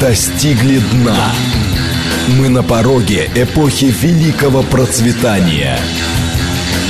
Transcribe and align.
достигли 0.00 0.78
дна. 0.78 1.32
Мы 2.38 2.48
на 2.48 2.62
пороге 2.62 3.28
эпохи 3.34 3.86
великого 3.86 4.62
процветания. 4.62 5.78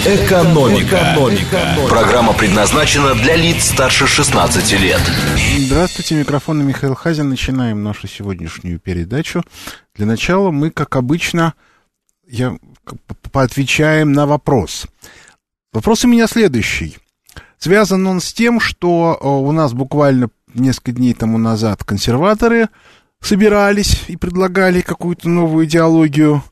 Экономика. 0.04 0.96
Экономика. 0.96 1.76
Программа 1.88 2.32
предназначена 2.32 3.14
для 3.14 3.36
лиц 3.36 3.70
старше 3.70 4.06
16 4.06 4.80
лет. 4.80 5.00
Здравствуйте, 5.58 6.16
микрофон 6.16 6.64
Михаил 6.66 6.94
Хазин. 6.94 7.30
Начинаем 7.30 7.82
нашу 7.82 8.08
сегодняшнюю 8.08 8.78
передачу. 8.78 9.42
Для 9.94 10.06
начала 10.06 10.50
мы, 10.50 10.70
как 10.70 10.96
обычно, 10.96 11.54
я, 12.26 12.56
поотвечаем 13.32 14.12
на 14.12 14.26
вопрос. 14.26 14.86
Вопрос 15.72 16.04
у 16.04 16.08
меня 16.08 16.26
следующий. 16.26 16.98
Связан 17.58 18.06
он 18.06 18.20
с 18.20 18.32
тем, 18.32 18.60
что 18.60 19.18
у 19.20 19.50
нас 19.52 19.72
буквально 19.72 20.28
несколько 20.54 20.92
дней 20.92 21.12
тому 21.12 21.38
назад 21.38 21.84
консерваторы 21.84 22.68
собирались 23.20 24.04
и 24.08 24.16
предлагали 24.16 24.80
какую-то 24.80 25.28
новую 25.28 25.66
идеологию. 25.66 26.42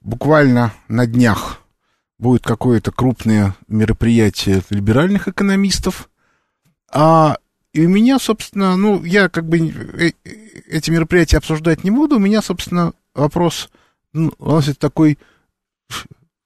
Буквально 0.00 0.72
на 0.88 1.06
днях 1.06 1.60
будет 2.18 2.42
какое-то 2.42 2.92
крупное 2.92 3.54
мероприятие 3.68 4.62
либеральных 4.70 5.28
экономистов. 5.28 6.08
А 6.92 7.38
и 7.72 7.86
у 7.86 7.88
меня, 7.88 8.18
собственно, 8.20 8.76
ну, 8.76 9.02
я 9.02 9.28
как 9.28 9.48
бы 9.48 9.58
э, 9.58 10.12
эти 10.68 10.90
мероприятия 10.90 11.38
обсуждать 11.38 11.82
не 11.82 11.90
буду. 11.90 12.16
У 12.16 12.20
меня, 12.20 12.40
собственно, 12.40 12.92
вопрос 13.14 13.68
ну, 14.12 14.32
носит 14.38 14.78
такой 14.78 15.18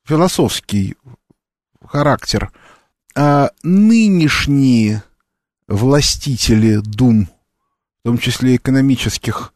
философский 0.05 0.97
характер. 1.84 2.51
А 3.15 3.51
нынешние 3.62 5.03
властители 5.67 6.77
дум, 6.77 7.28
том 8.09 8.17
числе 8.17 8.57
экономических, 8.57 9.53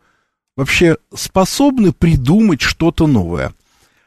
вообще 0.57 0.99
способны 1.15 1.93
придумать 1.93 2.61
что-то 2.61 3.07
новое? 3.07 3.55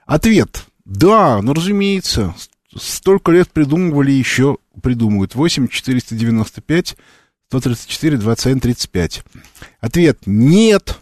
Ответ– 0.05 0.65
да, 0.85 1.41
ну, 1.41 1.55
разумеется, 1.55 2.35
столько 2.77 3.31
лет 3.31 3.49
придумывали 3.49 4.11
еще 4.11 4.59
придумывают. 4.83 5.33
8, 5.33 5.67
495, 5.67 6.95
134, 7.47 8.17
21, 8.17 8.59
35. 8.59 9.23
Ответ– 9.79 10.19
нет. 10.27 10.99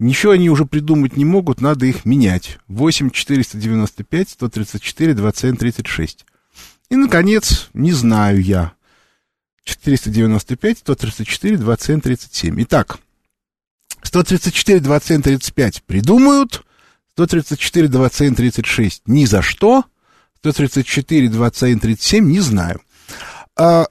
Ничего 0.00 0.32
они 0.32 0.48
уже 0.48 0.64
придумать 0.64 1.18
не 1.18 1.26
могут, 1.26 1.60
надо 1.60 1.84
их 1.84 2.06
менять. 2.06 2.56
8, 2.68 3.10
495, 3.10 4.30
134, 4.30 5.12
21, 5.12 5.56
36. 5.58 6.24
И, 6.88 6.96
наконец, 6.96 7.68
не 7.74 7.92
знаю 7.92 8.40
я. 8.40 8.72
495, 9.64 10.78
134, 10.78 11.56
27, 11.56 12.00
37. 12.00 12.62
Итак, 12.62 12.98
134, 14.02 14.80
27, 14.80 15.22
35 15.22 15.82
придумают, 15.84 16.62
134, 17.12 17.88
27, 17.88 18.34
36 18.34 19.02
ни 19.06 19.24
за 19.24 19.42
что, 19.42 19.84
134, 20.38 21.28
27, 21.28 21.78
37 21.80 22.30
не 22.30 22.40
знаю. 22.40 22.80
А, 23.56 23.86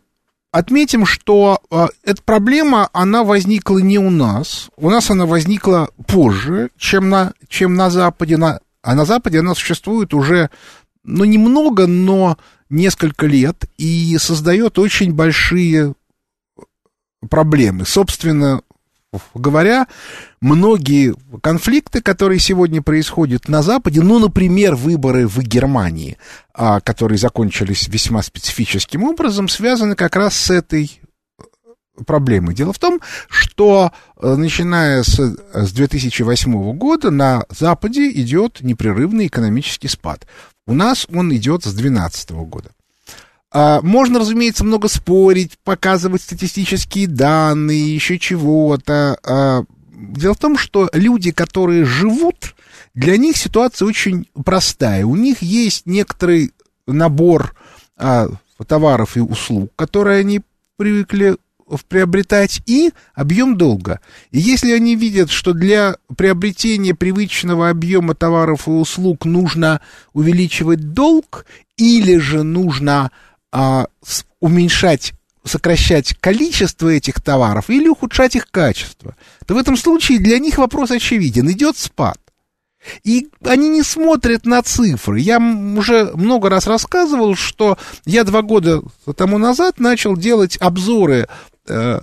отметим, 0.52 1.06
что 1.06 1.60
а, 1.72 1.88
эта 2.04 2.22
проблема, 2.22 2.90
она 2.94 3.24
возникла 3.24 3.80
не 3.80 3.98
у 3.98 4.12
нас, 4.12 4.70
у 4.78 4.90
нас 4.90 5.10
она 5.10 5.26
возникла 5.26 5.90
позже, 6.08 6.70
чем 6.78 7.10
на, 7.10 7.34
чем 7.48 7.74
на 7.74 7.90
Западе, 7.90 8.38
на, 8.38 8.60
а 8.84 8.96
на 8.96 9.06
Западе 9.06 9.40
она 9.40 9.56
существует 9.56 10.14
уже, 10.14 10.50
ну, 11.04 11.24
немного, 11.24 11.88
но 11.88 12.38
несколько 12.74 13.28
лет 13.28 13.66
и 13.78 14.18
создает 14.20 14.80
очень 14.80 15.14
большие 15.14 15.94
проблемы. 17.30 17.86
Собственно 17.86 18.62
говоря, 19.36 19.88
многие 20.42 21.14
конфликты, 21.42 22.02
которые 22.02 22.40
сегодня 22.40 22.82
происходят 22.82 23.48
на 23.48 23.62
Западе, 23.62 24.02
ну, 24.02 24.20
например, 24.20 24.76
выборы 24.76 25.28
в 25.28 25.40
Германии, 25.40 26.18
а, 26.54 26.80
которые 26.80 27.18
закончились 27.18 27.88
весьма 27.88 28.24
специфическим 28.24 29.04
образом, 29.04 29.50
связаны 29.50 29.96
как 29.96 30.16
раз 30.16 30.36
с 30.36 30.50
этой 30.50 31.00
проблемой. 32.08 32.56
Дело 32.56 32.74
в 32.74 32.80
том, 32.80 33.00
что 33.30 33.92
э, 34.20 34.36
начиная 34.36 35.04
с, 35.04 35.20
с 35.54 35.72
2008 35.72 36.74
года 36.74 37.12
на 37.12 37.46
Западе 37.50 38.10
идет 38.10 38.62
непрерывный 38.62 39.28
экономический 39.28 39.88
спад. 39.88 40.26
У 40.66 40.74
нас 40.74 41.08
он 41.14 41.34
идет 41.36 41.64
с 41.64 41.74
2012 41.74 42.32
года. 42.32 42.72
А, 43.52 43.82
можно, 43.82 44.20
разумеется, 44.20 44.64
много 44.64 44.88
спорить, 44.88 45.58
показывать 45.64 46.22
статистические 46.22 47.08
данные, 47.08 47.94
еще 47.94 48.18
чего-то. 48.18 49.18
А, 49.24 49.64
дело 49.92 50.34
в 50.34 50.40
том, 50.40 50.58
что 50.58 50.90
люди, 50.94 51.32
которые 51.32 51.86
живут, 51.86 52.56
для 52.94 53.18
них 53.18 53.38
ситуация 53.38 53.88
очень 53.88 54.28
простая. 54.44 55.06
У 55.06 55.16
них 55.16 55.42
есть 55.42 55.86
некоторый 55.86 56.52
набор 56.88 57.56
а, 57.96 58.28
товаров 58.68 59.18
и 59.18 59.20
услуг, 59.20 59.72
которые 59.76 60.20
они 60.20 60.42
привыкли 60.78 61.38
приобретать, 61.82 62.62
и 62.66 62.92
объем 63.16 63.58
долга. 63.58 64.00
И 64.32 64.40
если 64.40 64.72
они 64.72 64.96
видят, 64.96 65.32
что 65.32 65.54
для 65.54 65.98
приобретения 66.16 66.94
привычного 66.94 67.70
объема 67.70 68.16
товаров 68.16 68.68
и 68.68 68.72
услуг 68.72 69.26
нужно 69.26 69.82
увеличивать 70.14 70.94
долг, 70.94 71.46
или 71.78 72.18
же 72.18 72.44
нужно 72.44 73.12
а, 73.52 73.88
уменьшать 74.40 75.14
сокращать 75.46 76.16
количество 76.20 76.88
этих 76.88 77.22
товаров 77.22 77.70
или 77.70 77.88
ухудшать 77.88 78.36
их 78.36 78.50
качество, 78.50 79.16
то 79.46 79.56
в 79.56 79.58
этом 79.58 79.76
случае 79.76 80.20
для 80.20 80.40
них 80.40 80.58
вопрос 80.58 80.92
очевиден. 80.92 81.52
Идет 81.52 81.78
спад. 81.78 82.18
И 83.04 83.30
они 83.44 83.70
не 83.70 83.84
смотрят 83.84 84.46
на 84.46 84.62
цифры. 84.62 85.20
Я 85.20 85.40
уже 85.40 86.12
много 86.16 86.50
раз 86.50 86.68
рассказывал, 86.68 87.36
что 87.36 87.78
я 88.06 88.24
два 88.24 88.42
года 88.42 88.82
тому 89.16 89.38
назад 89.38 89.80
начал 89.80 90.18
делать 90.18 90.58
обзоры 90.58 91.28
э, 91.68 92.00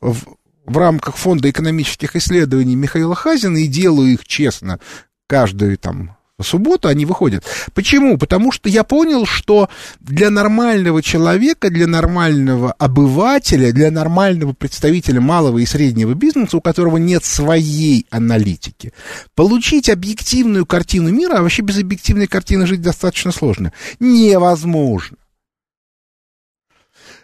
в, 0.00 0.16
в 0.66 0.76
рамках 0.76 1.16
Фонда 1.16 1.50
экономических 1.50 2.16
исследований 2.16 2.76
Михаила 2.76 3.14
Хазина 3.14 3.58
и 3.58 3.66
делаю 3.66 4.12
их 4.12 4.26
честно 4.26 4.80
каждую 5.26 5.78
там 5.78 6.17
субботу 6.44 6.88
они 6.88 7.04
выходят. 7.04 7.44
Почему? 7.74 8.16
Потому 8.16 8.52
что 8.52 8.68
я 8.68 8.84
понял, 8.84 9.26
что 9.26 9.68
для 10.00 10.30
нормального 10.30 11.02
человека, 11.02 11.70
для 11.70 11.86
нормального 11.86 12.72
обывателя, 12.72 13.72
для 13.72 13.90
нормального 13.90 14.52
представителя 14.52 15.20
малого 15.20 15.58
и 15.58 15.66
среднего 15.66 16.14
бизнеса, 16.14 16.56
у 16.56 16.60
которого 16.60 16.96
нет 16.96 17.24
своей 17.24 18.06
аналитики, 18.10 18.92
получить 19.34 19.88
объективную 19.88 20.66
картину 20.66 21.10
мира, 21.10 21.38
а 21.38 21.42
вообще 21.42 21.62
без 21.62 21.78
объективной 21.78 22.26
картины 22.26 22.66
жить 22.66 22.82
достаточно 22.82 23.32
сложно, 23.32 23.72
невозможно. 23.98 25.16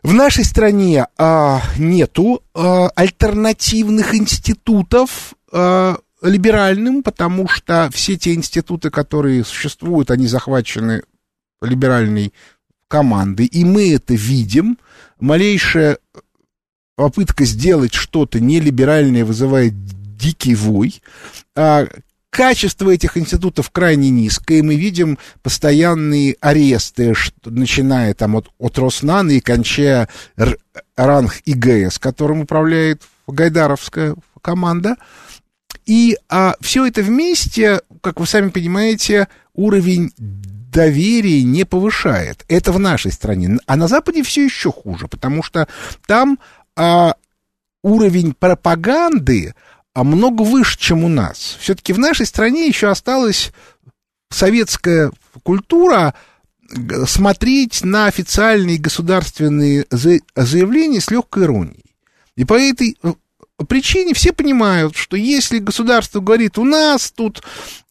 В 0.02 0.12
нашей 0.12 0.44
стране 0.44 1.06
а, 1.16 1.62
нету 1.78 2.42
а, 2.52 2.88
альтернативных 2.94 4.14
институтов 4.14 5.34
а, 5.50 5.96
либеральным, 6.24 7.02
потому 7.02 7.46
что 7.48 7.90
все 7.92 8.16
те 8.16 8.34
институты, 8.34 8.90
которые 8.90 9.44
существуют, 9.44 10.10
они 10.10 10.26
захвачены 10.26 11.02
либеральной 11.62 12.32
командой, 12.88 13.46
и 13.46 13.64
мы 13.64 13.92
это 13.94 14.14
видим. 14.14 14.78
Малейшая 15.20 15.98
попытка 16.96 17.44
сделать 17.44 17.94
что-то 17.94 18.40
нелиберальное 18.40 19.24
вызывает 19.24 19.74
дикий 20.16 20.54
вой. 20.54 21.02
А 21.54 21.86
качество 22.30 22.90
этих 22.90 23.16
институтов 23.16 23.70
крайне 23.70 24.10
низкое, 24.10 24.58
и 24.58 24.62
мы 24.62 24.76
видим 24.76 25.18
постоянные 25.42 26.36
аресты, 26.40 27.14
что, 27.14 27.50
начиная 27.50 28.14
там 28.14 28.36
от, 28.36 28.50
от 28.58 28.78
Роснана 28.78 29.30
и 29.30 29.40
кончая 29.40 30.08
ранг 30.96 31.40
ИГС, 31.44 31.98
которым 31.98 32.40
управляет 32.40 33.02
Гайдаровская 33.26 34.14
команда. 34.40 34.96
И 35.86 36.16
а, 36.28 36.54
все 36.60 36.86
это 36.86 37.02
вместе, 37.02 37.80
как 38.00 38.20
вы 38.20 38.26
сами 38.26 38.50
понимаете, 38.50 39.28
уровень 39.54 40.12
доверия 40.16 41.42
не 41.42 41.64
повышает. 41.64 42.44
Это 42.48 42.72
в 42.72 42.78
нашей 42.78 43.12
стране. 43.12 43.58
А 43.66 43.76
на 43.76 43.88
Западе 43.88 44.22
все 44.22 44.44
еще 44.44 44.72
хуже, 44.72 45.08
потому 45.08 45.42
что 45.42 45.68
там 46.06 46.38
а, 46.76 47.14
уровень 47.82 48.34
пропаганды 48.34 49.54
а, 49.94 50.04
много 50.04 50.42
выше, 50.42 50.78
чем 50.78 51.04
у 51.04 51.08
нас. 51.08 51.56
Все-таки 51.60 51.92
в 51.92 51.98
нашей 51.98 52.26
стране 52.26 52.66
еще 52.66 52.88
осталась 52.88 53.52
советская 54.30 55.12
культура 55.42 56.14
смотреть 57.06 57.84
на 57.84 58.06
официальные 58.06 58.78
государственные 58.78 59.86
заявления 59.90 61.00
с 61.00 61.10
легкой 61.10 61.44
иронией. 61.44 61.84
И 62.36 62.44
по 62.44 62.54
этой 62.54 62.96
причине 63.68 64.14
все 64.14 64.32
понимают, 64.32 64.96
что 64.96 65.16
если 65.16 65.58
государство 65.58 66.20
говорит, 66.20 66.58
у 66.58 66.64
нас 66.64 67.12
тут 67.12 67.42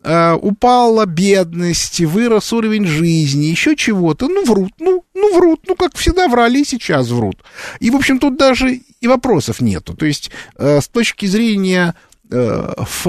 э, 0.04 0.34
упала 0.34 1.06
бедность, 1.06 2.02
вырос 2.02 2.52
уровень 2.52 2.86
жизни, 2.86 3.46
еще 3.46 3.76
чего-то, 3.76 4.28
ну, 4.28 4.44
врут, 4.46 4.74
ну, 4.80 5.06
ну, 5.14 5.38
врут, 5.38 5.62
ну, 5.68 5.76
как 5.76 5.96
всегда 5.96 6.28
врали, 6.28 6.62
и 6.62 6.66
сейчас 6.66 7.10
врут. 7.10 7.44
И, 7.80 7.90
в 7.90 7.96
общем, 7.96 8.20
тут 8.20 8.38
даже 8.38 8.82
и 9.00 9.08
вопросов 9.08 9.62
нету. 9.62 9.94
То 9.96 10.06
есть 10.06 10.32
э, 10.58 10.82
с 10.82 10.88
точки 10.90 11.26
зрения 11.26 11.96
э, 12.30 12.74
ф, 12.78 13.08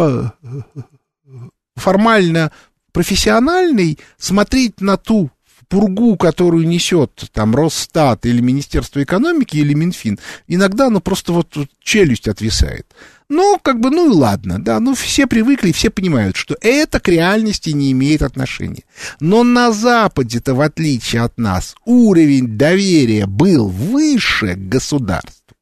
формально 1.74 2.52
профессиональной 2.92 3.98
смотреть 4.16 4.80
на 4.80 4.96
ту 4.96 5.30
пургу, 5.69 6.16
которую 6.16 6.66
несет 6.66 7.31
там 7.32 7.55
Росстат 7.55 8.26
или 8.26 8.40
Министерство 8.40 9.02
экономики 9.02 9.56
или 9.56 9.75
Минфин, 9.75 10.19
иногда 10.46 10.90
ну 10.90 11.00
просто 11.00 11.32
вот, 11.32 11.56
вот 11.56 11.69
челюсть 11.81 12.28
отвисает. 12.28 12.87
Ну, 13.31 13.58
как 13.62 13.81
бы, 13.81 13.90
ну 13.90 14.11
и 14.11 14.14
ладно, 14.14 14.62
да, 14.62 14.81
ну 14.81 14.94
все 14.94 15.26
привыкли, 15.26 15.72
все 15.72 15.90
понимают, 15.90 16.37
что 16.37 16.56
это 16.61 17.00
к 17.00 17.08
реальности 17.08 17.70
не 17.70 17.90
имеет 17.93 18.22
отношения. 18.22 18.84
Но 19.19 19.43
на 19.43 19.72
Западе-то, 19.72 20.55
в 20.55 20.61
отличие 20.61 21.22
от 21.22 21.38
нас, 21.38 21.75
уровень 21.87 22.58
доверия 22.58 23.26
был 23.26 23.69
выше 23.69 24.55
государства. 24.56 25.56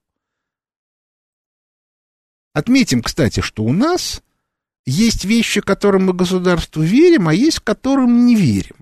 Отметим, 2.52 3.02
кстати, 3.02 3.40
что 3.40 3.62
у 3.62 3.72
нас 3.72 4.22
есть 4.84 5.24
вещи, 5.24 5.60
которым 5.60 6.06
мы 6.06 6.12
государству 6.12 6.82
верим, 6.82 7.28
а 7.28 7.34
есть, 7.34 7.60
которым 7.60 8.26
не 8.26 8.34
верим. 8.34 8.76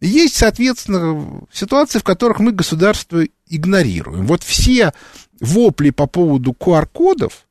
Есть, 0.00 0.36
соответственно, 0.36 1.42
ситуации, 1.52 1.98
в 1.98 2.04
которых 2.04 2.40
мы 2.40 2.52
государство 2.52 3.22
игнорируем. 3.48 4.26
Вот 4.26 4.42
все 4.42 4.92
вопли 5.40 5.90
по 5.90 6.06
поводу 6.06 6.52
QR-кодов, 6.58 7.46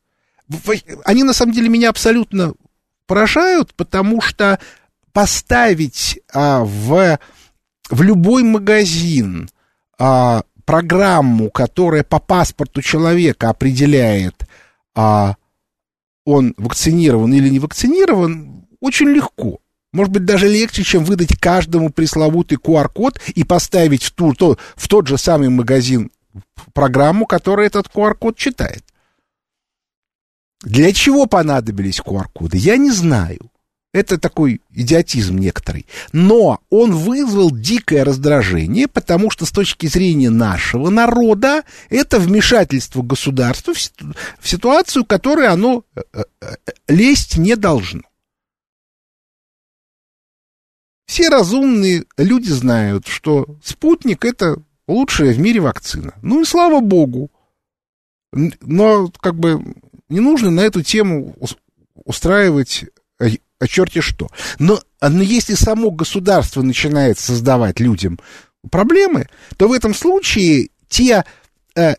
они 1.06 1.24
на 1.24 1.34
самом 1.34 1.54
деле 1.54 1.69
меня 1.69 1.90
абсолютно 1.90 2.54
поражают, 3.06 3.74
потому 3.75 4.22
что 4.22 4.60
поставить 5.13 6.19
а, 6.34 6.63
в, 6.63 7.19
в 7.90 8.01
любой 8.01 8.44
магазин 8.44 9.50
а, 10.00 10.44
программу, 10.66 11.50
которая 11.50 12.04
по 12.04 12.19
паспорту 12.19 12.81
человека 12.81 13.50
определяет, 13.50 14.48
а, 14.95 15.36
он 16.25 16.54
вакцинирован 16.57 17.34
или 17.34 17.50
не 17.50 17.60
вакцинирован, 17.60 18.68
очень 18.80 19.07
легко. 19.10 19.60
Может 19.91 20.13
быть, 20.13 20.25
даже 20.25 20.47
легче, 20.47 20.83
чем 20.83 21.03
выдать 21.03 21.38
каждому 21.38 21.89
пресловутый 21.89 22.57
QR-код 22.57 23.19
и 23.33 23.44
поставить 23.44 24.03
в, 24.03 24.12
ту, 24.12 24.33
то, 24.33 24.57
в 24.75 24.88
тот 24.88 25.07
же 25.07 25.18
самый 25.18 25.50
магазин 25.50 26.12
программу, 26.74 27.25
которая 27.25 27.68
этот 27.68 27.88
QR-код 27.88 28.38
читает. 28.38 28.83
Для 30.62 30.94
чего 30.94 31.25
понадобились 31.25 32.01
QR-коды, 32.01 32.57
я 32.57 32.77
не 32.77 32.91
знаю. 32.91 33.50
Это 33.91 34.19
такой 34.19 34.62
идиотизм 34.71 35.38
некоторый. 35.38 35.88
Но 36.12 36.59
он 36.69 36.92
вызвал 36.92 37.50
дикое 37.50 38.03
раздражение, 38.03 38.88
потому 38.88 39.31
что 39.31 39.47
с 39.47 39.51
точки 39.51 39.88
зрения 39.88 40.30
нашего 40.30 40.92
народа 40.92 41.63
это 41.89 42.19
вмешательство 42.19 43.01
государства 43.01 43.74
в 43.74 44.47
ситуацию, 44.47 45.06
которой 45.06 45.47
оно 45.47 45.83
э, 45.95 46.01
э, 46.13 46.24
э, 46.42 46.71
лезть 46.88 47.38
не 47.38 47.56
должно. 47.56 48.03
Все 51.09 51.27
разумные 51.29 52.06
люди 52.17 52.50
знают, 52.50 53.07
что 53.07 53.47
спутник 53.63 54.23
это 54.23 54.61
лучшая 54.88 55.33
в 55.33 55.39
мире 55.39 55.59
вакцина. 55.59 56.13
Ну 56.21 56.41
и 56.41 56.45
слава 56.45 56.81
богу. 56.81 57.31
Но 58.31 59.11
как 59.19 59.33
бы 59.33 59.73
не 60.07 60.19
нужно 60.19 60.51
на 60.51 60.59
эту 60.59 60.83
тему 60.83 61.35
устраивать 62.06 62.85
а 63.17 63.67
черти 63.67 64.01
что. 64.01 64.29
Но, 64.59 64.81
но 65.01 65.23
если 65.23 65.56
само 65.56 65.89
государство 65.89 66.61
начинает 66.61 67.17
создавать 67.17 67.79
людям 67.79 68.19
проблемы, 68.69 69.27
то 69.57 69.67
в 69.67 69.73
этом 69.73 69.95
случае 69.95 70.69
те 70.89 71.25
э, 71.75 71.95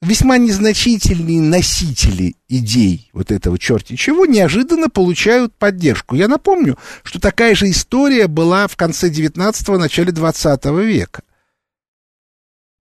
весьма 0.00 0.38
незначительные 0.38 1.40
носители 1.40 2.36
идей 2.48 3.10
вот 3.12 3.30
этого 3.32 3.58
черти 3.58 3.96
чего 3.96 4.26
неожиданно 4.26 4.88
получают 4.88 5.54
поддержку. 5.54 6.14
Я 6.14 6.28
напомню, 6.28 6.78
что 7.02 7.20
такая 7.20 7.54
же 7.54 7.70
история 7.70 8.28
была 8.28 8.68
в 8.68 8.76
конце 8.76 9.10
19-го, 9.10 9.78
начале 9.78 10.12
20 10.12 10.64
века. 10.66 11.22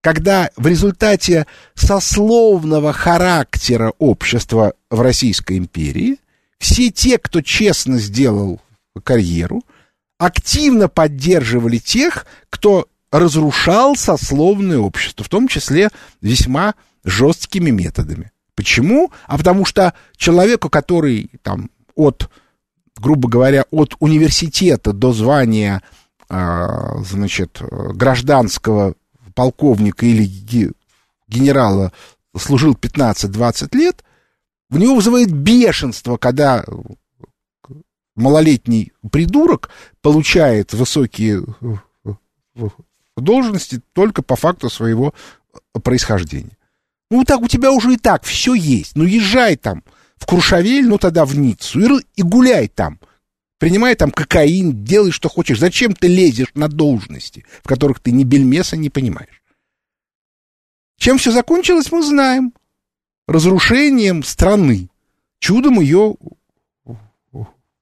Когда 0.02 0.52
в 0.56 0.68
результате 0.68 1.48
сословного 1.74 2.94
характера 2.94 3.94
общества 3.98 4.74
в 4.90 5.02
Российской 5.02 5.58
империи 5.58 6.18
все 6.60 6.92
те, 6.92 7.18
кто 7.18 7.42
честно 7.42 7.98
сделал 7.98 8.62
карьеру, 9.04 9.64
активно 10.18 10.88
поддерживали 10.88 11.78
тех, 11.78 12.26
кто 12.50 12.88
разрушал 13.12 13.96
сословное 13.96 14.80
общество, 14.80 15.24
в 15.24 15.30
том 15.30 15.48
числе 15.48 15.90
весьма 16.22 16.76
жесткими 17.08 17.72
методами. 17.72 18.32
Почему? 18.54 19.12
А 19.26 19.38
потому 19.38 19.66
что 19.66 19.94
человеку, 20.16 20.70
который 20.70 21.32
там 21.42 21.72
от, 21.96 22.30
грубо 22.98 23.30
говоря, 23.30 23.66
от 23.72 23.96
университета 24.00 24.94
до 24.94 25.14
звания, 25.14 25.82
а, 26.30 26.98
значит, 27.04 27.62
гражданского 27.62 28.96
полковника 29.34 30.06
или 30.06 30.74
генерала 31.28 31.94
служил 32.36 32.74
15-20 32.74 33.76
лет, 33.78 34.04
в 34.70 34.78
него 34.78 34.96
вызывает 34.96 35.32
бешенство, 35.32 36.18
когда 36.18 36.66
малолетний 38.16 38.92
придурок 39.12 39.70
получает 40.02 40.74
высокие 40.74 41.46
должности 43.16 43.82
только 43.94 44.22
по 44.22 44.36
факту 44.36 44.70
своего 44.70 45.14
происхождения. 45.84 46.57
Ну, 47.10 47.24
так 47.24 47.42
у 47.42 47.48
тебя 47.48 47.72
уже 47.72 47.94
и 47.94 47.98
так 47.98 48.24
все 48.24 48.54
есть. 48.54 48.96
Ну, 48.96 49.04
езжай 49.04 49.56
там 49.56 49.84
в 50.18 50.26
Крушавель, 50.26 50.88
ну, 50.88 50.98
тогда 50.98 51.26
в 51.26 51.38
Ниццу, 51.38 51.80
и, 51.80 52.04
и 52.16 52.22
гуляй 52.22 52.68
там. 52.68 53.00
Принимай 53.60 53.96
там 53.96 54.12
кокаин, 54.12 54.84
делай, 54.84 55.12
что 55.12 55.30
хочешь. 55.30 55.60
Зачем 55.60 55.94
ты 55.94 56.08
лезешь 56.08 56.52
на 56.54 56.68
должности, 56.68 57.46
в 57.64 57.68
которых 57.68 58.00
ты 58.00 58.12
ни 58.12 58.24
бельмеса 58.24 58.78
не 58.78 58.90
понимаешь? 58.90 59.42
Чем 60.98 61.18
все 61.18 61.32
закончилось, 61.32 61.92
мы 61.92 62.04
знаем. 62.04 62.54
Разрушением 63.28 64.24
страны. 64.24 64.90
Чудом 65.40 65.80
ее 65.80 66.16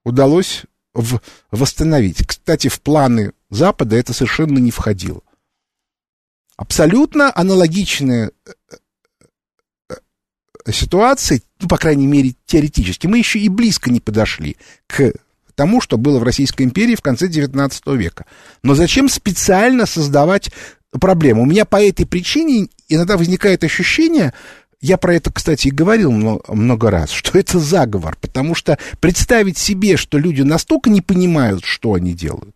удалось 0.04 0.64
в, 0.94 1.20
восстановить. 1.52 2.26
Кстати, 2.26 2.68
в 2.68 2.82
планы 2.82 3.34
Запада 3.50 3.96
это 3.96 4.14
совершенно 4.14 4.60
не 4.60 4.72
входило. 4.72 5.22
Абсолютно 6.58 7.32
аналогичная 7.36 8.32
ситуации, 10.72 11.42
ну, 11.60 11.68
по 11.68 11.78
крайней 11.78 12.08
мере, 12.08 12.36
теоретически, 12.46 13.08
мы 13.08 13.18
еще 13.18 13.40
и 13.40 13.50
близко 13.50 13.92
не 13.92 14.00
подошли 14.00 14.58
к 14.88 15.14
тому, 15.56 15.82
что 15.82 15.98
было 15.98 16.20
в 16.20 16.24
Российской 16.24 16.64
империи 16.64 16.96
в 16.96 17.02
конце 17.02 17.28
XIX 17.28 17.72
века. 17.98 18.26
Но 18.64 18.76
зачем 18.76 19.10
специально 19.10 19.86
создавать 19.86 20.52
проблему? 20.92 21.44
У 21.44 21.46
меня 21.46 21.66
по 21.66 21.82
этой 21.82 22.06
причине 22.06 22.68
иногда 22.90 23.18
возникает 23.18 23.64
ощущение, 23.64 24.34
я 24.82 24.98
про 24.98 25.16
это, 25.16 25.32
кстати, 25.32 25.68
и 25.68 25.72
говорил 25.72 26.12
много, 26.12 26.92
раз, 26.92 27.10
что 27.12 27.38
это 27.40 27.60
заговор, 27.60 28.18
потому 28.20 28.56
что 28.56 28.78
представить 29.00 29.58
себе, 29.58 29.98
что 29.98 30.18
люди 30.18 30.42
настолько 30.42 30.90
не 30.90 31.02
понимают, 31.02 31.66
что 31.66 31.94
они 31.94 32.14
делают, 32.14 32.56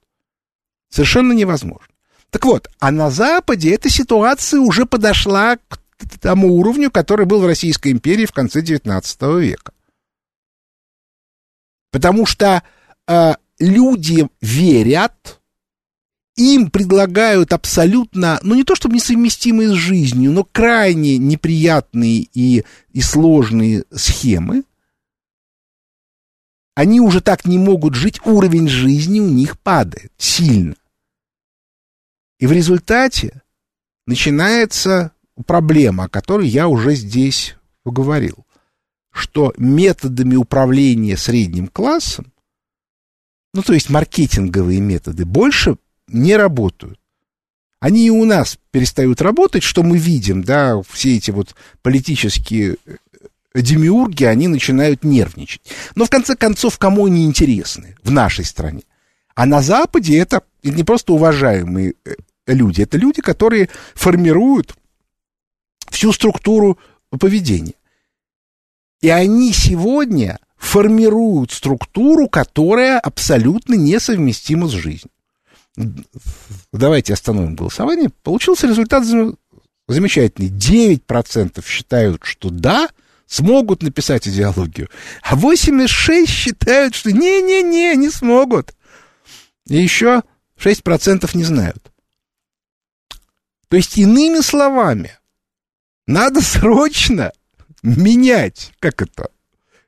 совершенно 0.89 1.33
невозможно. 1.33 1.87
Так 2.29 2.45
вот, 2.45 2.69
а 2.79 2.91
на 2.91 3.09
Западе 3.09 3.73
эта 3.73 3.89
ситуация 3.89 4.59
уже 4.59 4.85
подошла 4.85 5.57
к 5.57 5.79
тому 6.19 6.55
уровню, 6.55 6.91
который 6.91 7.25
был 7.25 7.41
в 7.41 7.45
Российской 7.45 7.91
империи 7.91 8.25
в 8.25 8.31
конце 8.31 8.61
XIX 8.61 9.41
века. 9.41 9.73
Потому 11.91 12.25
что 12.25 12.63
э, 13.07 13.33
люди 13.59 14.27
верят, 14.41 15.41
им 16.35 16.71
предлагают 16.71 17.51
абсолютно, 17.51 18.39
ну 18.43 18.55
не 18.55 18.63
то 18.63 18.75
чтобы 18.75 18.95
несовместимые 18.95 19.69
с 19.69 19.73
жизнью, 19.73 20.31
но 20.31 20.43
крайне 20.43 21.17
неприятные 21.17 22.27
и, 22.33 22.63
и 22.91 23.01
сложные 23.01 23.83
схемы. 23.91 24.63
Они 26.75 27.01
уже 27.01 27.19
так 27.19 27.45
не 27.45 27.57
могут 27.57 27.95
жить, 27.95 28.25
уровень 28.25 28.69
жизни 28.69 29.19
у 29.19 29.27
них 29.27 29.59
падает 29.59 30.13
сильно. 30.17 30.75
И 32.39 32.47
в 32.47 32.53
результате 32.53 33.41
начинается 34.07 35.11
проблема, 35.45 36.05
о 36.05 36.09
которой 36.09 36.47
я 36.47 36.67
уже 36.67 36.95
здесь 36.95 37.55
поговорил, 37.83 38.45
что 39.11 39.53
методами 39.57 40.35
управления 40.35 41.17
средним 41.17 41.67
классом, 41.67 42.31
ну, 43.53 43.63
то 43.63 43.73
есть 43.73 43.89
маркетинговые 43.89 44.79
методы, 44.79 45.25
больше 45.25 45.77
не 46.07 46.35
работают. 46.35 46.99
Они 47.79 48.07
и 48.07 48.11
у 48.11 48.25
нас 48.25 48.57
перестают 48.71 49.21
работать, 49.21 49.63
что 49.63 49.83
мы 49.83 49.97
видим, 49.97 50.43
да, 50.43 50.81
все 50.87 51.15
эти 51.15 51.31
вот 51.31 51.55
политические 51.81 52.75
э, 52.85 53.61
демиурги, 53.61 54.25
они 54.25 54.49
начинают 54.49 55.03
нервничать. 55.03 55.61
Но 55.95 56.05
в 56.05 56.09
конце 56.09 56.35
концов, 56.35 56.77
кому 56.77 57.05
они 57.05 57.23
интересны 57.23 57.95
в 58.03 58.11
нашей 58.11 58.43
стране? 58.43 58.83
А 59.33 59.45
на 59.45 59.61
Западе 59.61 60.17
это 60.17 60.43
не 60.61 60.83
просто 60.83 61.13
уважаемые 61.13 61.93
э, 62.03 62.15
люди, 62.47 62.81
это 62.81 62.97
люди, 62.97 63.21
которые 63.21 63.69
формируют 63.95 64.75
всю 65.89 66.13
структуру 66.13 66.77
поведения. 67.19 67.75
И 69.01 69.09
они 69.09 69.53
сегодня 69.53 70.39
формируют 70.57 71.51
структуру, 71.51 72.27
которая 72.27 72.99
абсолютно 72.99 73.75
несовместима 73.75 74.67
с 74.67 74.71
жизнью. 74.71 75.11
Давайте 76.73 77.13
остановим 77.13 77.55
голосование. 77.55 78.09
Получился 78.23 78.67
результат 78.67 79.05
замечательный. 79.87 80.49
9% 80.49 81.65
считают, 81.65 82.21
что 82.23 82.49
да, 82.49 82.89
смогут 83.25 83.83
написать 83.83 84.27
идеологию, 84.27 84.89
а 85.21 85.35
86 85.35 86.29
считают, 86.29 86.95
что 86.95 87.11
не-не-не, 87.11 87.95
не 87.95 88.09
смогут. 88.09 88.75
И 89.67 89.77
еще 89.77 90.23
6% 90.57 91.29
не 91.35 91.43
знают. 91.43 91.91
То 93.69 93.77
есть, 93.77 93.97
иными 93.97 94.41
словами, 94.41 95.11
надо 96.09 96.41
срочно 96.41 97.31
менять, 97.83 98.73
как 98.79 99.03
это, 99.03 99.29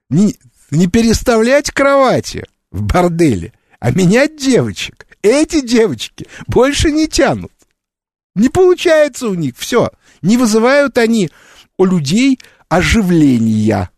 не, 0.08 0.38
не 0.70 0.86
переставлять 0.86 1.72
кровати 1.72 2.46
в 2.70 2.84
борделе, 2.84 3.54
а 3.80 3.90
менять 3.90 4.38
девочек. 4.38 5.08
Эти 5.24 5.66
девочки 5.66 6.28
больше 6.46 6.92
не 6.92 7.08
тянут. 7.08 7.52
Не 8.36 8.50
получается 8.50 9.30
у 9.30 9.34
них 9.34 9.56
все. 9.58 9.90
Не 10.22 10.38
вызывают 10.38 11.00
они 11.00 11.32
у 11.78 11.86
людей 11.86 12.40
оживления. 12.70 13.90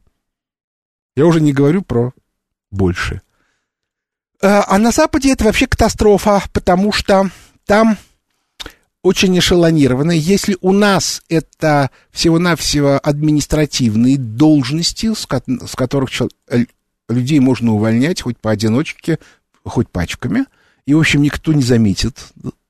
Я 1.18 1.26
уже 1.26 1.42
не 1.42 1.52
говорю 1.52 1.82
про 1.82 2.14
больше. 2.72 3.22
А, 4.42 4.64
а 4.68 4.78
на 4.78 4.92
Западе 4.92 5.34
это 5.34 5.44
вообще 5.44 5.68
катастрофа, 5.68 6.42
потому 6.54 6.94
что 6.94 7.30
там 7.66 7.98
очень 9.04 9.38
эшелонировано. 9.38 10.12
Если 10.12 10.58
у 10.62 10.72
нас 10.72 11.22
это 11.30 11.92
всего-навсего 12.12 13.00
административные 13.04 14.18
должности, 14.18 15.14
с, 15.14 15.26
ко- 15.26 15.44
с 15.46 15.76
которых 15.76 16.10
чел- 16.10 16.32
людей 17.10 17.40
можно 17.40 17.74
увольнять 17.74 18.22
хоть 18.22 18.38
поодиночке, 18.40 19.20
хоть 19.66 19.90
пачками, 19.90 20.46
и, 20.86 20.94
в 20.94 21.00
общем, 21.00 21.22
никто 21.22 21.54
не 21.54 21.64
заметит 21.64 22.18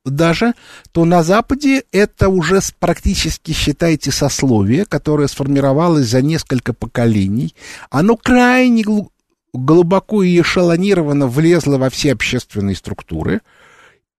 даже, 0.06 0.54
то 0.92 1.06
на 1.06 1.24
Западе 1.24 1.84
это 1.92 2.30
уже 2.30 2.60
практически, 2.80 3.52
считайте, 3.52 4.12
сословие, 4.12 4.86
которое 4.86 5.28
сформировалось 5.28 6.08
за 6.08 6.22
несколько 6.22 6.74
поколений. 6.74 7.56
Оно 7.90 8.18
крайне 8.18 8.84
глубоко 9.54 10.24
и 10.24 10.42
эшелонированно 10.42 11.28
влезло 11.28 11.78
во 11.78 11.90
все 11.90 12.12
общественные 12.12 12.76
структуры, 12.76 13.42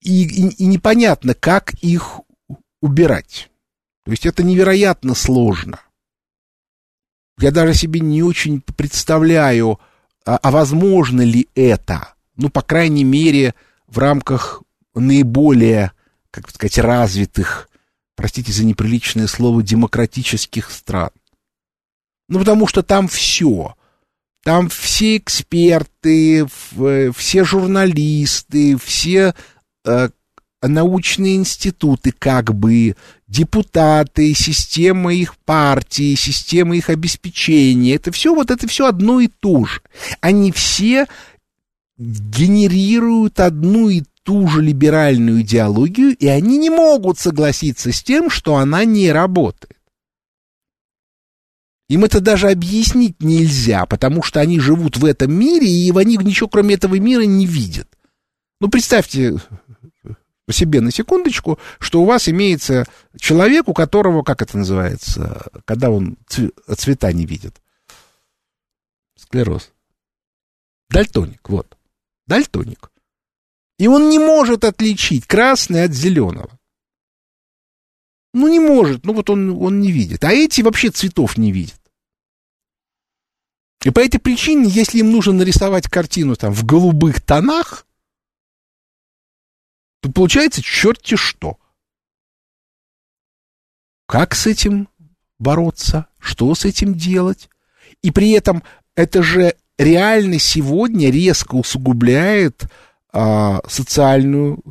и, 0.05 0.25
и, 0.25 0.49
и 0.63 0.67
непонятно, 0.67 1.35
как 1.35 1.75
их 1.83 2.21
убирать. 2.81 3.51
То 4.05 4.11
есть 4.13 4.27
это 4.27 4.43
невероятно 4.43 5.15
сложно. 5.15 5.81
Я 7.39 7.51
даже 7.51 7.75
себе 7.75 8.01
не 8.01 8.23
очень 8.23 8.61
представляю, 8.61 9.81
а, 10.25 10.37
а 10.37 10.51
возможно 10.51 11.23
ли 11.23 11.49
это, 11.55 12.15
ну, 12.37 12.49
по 12.49 12.63
крайней 12.63 13.05
мере, 13.05 13.55
в 13.89 13.99
рамках 13.99 14.63
наиболее, 14.95 15.93
как 16.31 16.51
сказать, 16.51 16.79
развитых, 16.79 17.69
простите 18.15 18.53
за 18.53 18.65
неприличное 18.65 19.27
слово, 19.27 19.63
демократических 19.63 20.71
стран. 20.71 21.11
Ну, 22.29 22.39
потому 22.39 22.67
что 22.67 22.83
там 22.83 23.09
все. 23.09 23.75
Там 24.43 24.69
все 24.69 25.17
эксперты, 25.17 26.47
все 26.47 27.45
журналисты, 27.45 28.77
все 28.77 29.19
э, 29.29 29.33
научные 30.63 31.37
институты, 31.37 32.13
как 32.17 32.55
бы, 32.55 32.97
депутаты, 33.29 34.35
система 34.35 35.15
их 35.15 35.37
партии, 35.39 36.15
система 36.15 36.77
их 36.77 36.91
обеспечения. 36.91 37.95
Это 37.95 38.13
все, 38.13 38.35
вот 38.35 38.51
это 38.51 38.67
все 38.67 38.87
одно 38.87 39.21
и 39.21 39.29
то 39.29 39.65
же. 39.65 39.81
Они 40.21 40.53
все 40.53 41.07
генерируют 41.99 43.41
одну 43.41 43.89
и 43.89 44.03
ту 44.23 44.49
же 44.49 44.63
либеральную 44.63 45.43
идеологию, 45.43 46.17
и 46.17 46.27
они 46.27 46.57
не 46.59 46.71
могут 46.71 47.19
согласиться 47.19 47.93
с 47.93 48.03
тем, 48.03 48.31
что 48.31 48.57
она 48.57 48.85
не 48.85 49.13
работает. 49.13 49.77
Им 51.91 52.05
это 52.05 52.21
даже 52.21 52.49
объяснить 52.49 53.23
нельзя, 53.23 53.85
потому 53.85 54.23
что 54.23 54.41
они 54.41 54.59
живут 54.59 54.97
в 54.97 55.05
этом 55.05 55.33
мире, 55.33 55.69
и 55.69 55.93
они 55.95 56.17
ничего 56.17 56.49
кроме 56.49 56.77
этого 56.77 56.99
мира 56.99 57.23
не 57.23 57.45
видят. 57.47 57.94
Ну, 58.65 58.71
представьте 58.71 59.37
себе 60.51 60.81
на 60.81 60.91
секундочку, 60.91 61.59
что 61.81 62.01
у 62.01 62.07
вас 62.07 62.31
имеется 62.31 62.87
человек, 63.19 63.69
у 63.69 63.75
которого, 63.75 64.23
как 64.23 64.41
это 64.41 64.57
называется, 64.57 65.51
когда 65.67 65.91
он 65.91 66.17
цвета 66.75 67.13
не 67.13 67.27
видит? 67.27 67.61
Склероз. 69.19 69.71
Дальтоник, 70.89 71.47
вот. 71.47 71.77
Дальтоник. 72.27 72.91
И 73.79 73.87
он 73.87 74.09
не 74.09 74.19
может 74.19 74.65
отличить 74.65 75.27
красный 75.27 75.85
от 75.85 75.93
зеленого. 75.93 76.59
Ну, 78.33 78.49
не 78.49 78.61
может. 78.61 79.05
Ну, 79.05 79.13
вот 79.13 79.29
он, 79.29 79.63
он 79.63 79.81
не 79.81 79.93
видит. 79.93 80.25
А 80.25 80.33
эти 80.33 80.63
вообще 80.63 80.89
цветов 80.89 81.37
не 81.37 81.53
видят. 81.53 81.83
И 83.85 83.91
по 83.91 84.01
этой 84.01 84.21
причине, 84.21 84.71
если 84.71 85.01
им 85.01 85.13
нужно 85.13 85.35
нарисовать 85.35 85.87
картину 85.87 86.35
там 86.35 86.55
в 86.55 86.65
голубых 86.65 87.21
тонах, 87.21 87.85
то 87.85 87.94
получается 90.13 90.63
черти 90.63 91.17
что. 91.17 91.59
Как 94.07 94.35
с 94.35 94.47
этим 94.47 94.89
бороться? 95.39 96.07
Что 96.19 96.55
с 96.55 96.65
этим 96.65 96.95
делать? 96.95 97.49
И 98.03 98.11
при 98.11 98.31
этом 98.33 98.63
это 98.95 99.23
же 99.23 99.57
реально 99.79 100.39
сегодня 100.39 101.11
резко 101.11 101.55
усугубляет 101.55 102.65
а, 103.13 103.61
социальную 103.69 104.63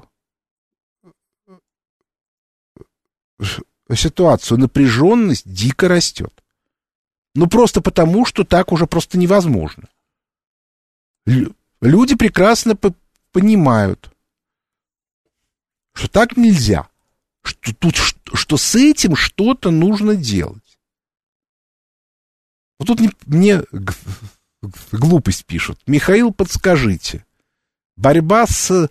ситуацию. 3.93 4.59
Напряженность 4.59 5.51
дико 5.51 5.87
растет. 5.87 6.43
Ну, 7.35 7.47
просто 7.47 7.81
потому, 7.81 8.25
что 8.25 8.43
так 8.43 8.71
уже 8.71 8.85
просто 8.85 9.17
невозможно. 9.17 9.89
Люди 11.81 12.15
прекрасно 12.15 12.77
понимают, 13.31 14.11
что 15.93 16.07
так 16.07 16.37
нельзя, 16.37 16.87
что 17.43 17.73
тут 17.75 17.95
что 17.95 18.57
с 18.57 18.75
этим 18.75 19.15
что-то 19.15 19.71
нужно 19.71 20.15
делать. 20.15 20.79
Вот 22.79 22.87
тут 22.87 22.99
мне 23.25 23.63
глупость 24.91 25.45
пишут. 25.45 25.79
Михаил, 25.87 26.33
подскажите, 26.33 27.25
борьба 27.95 28.47
с 28.47 28.89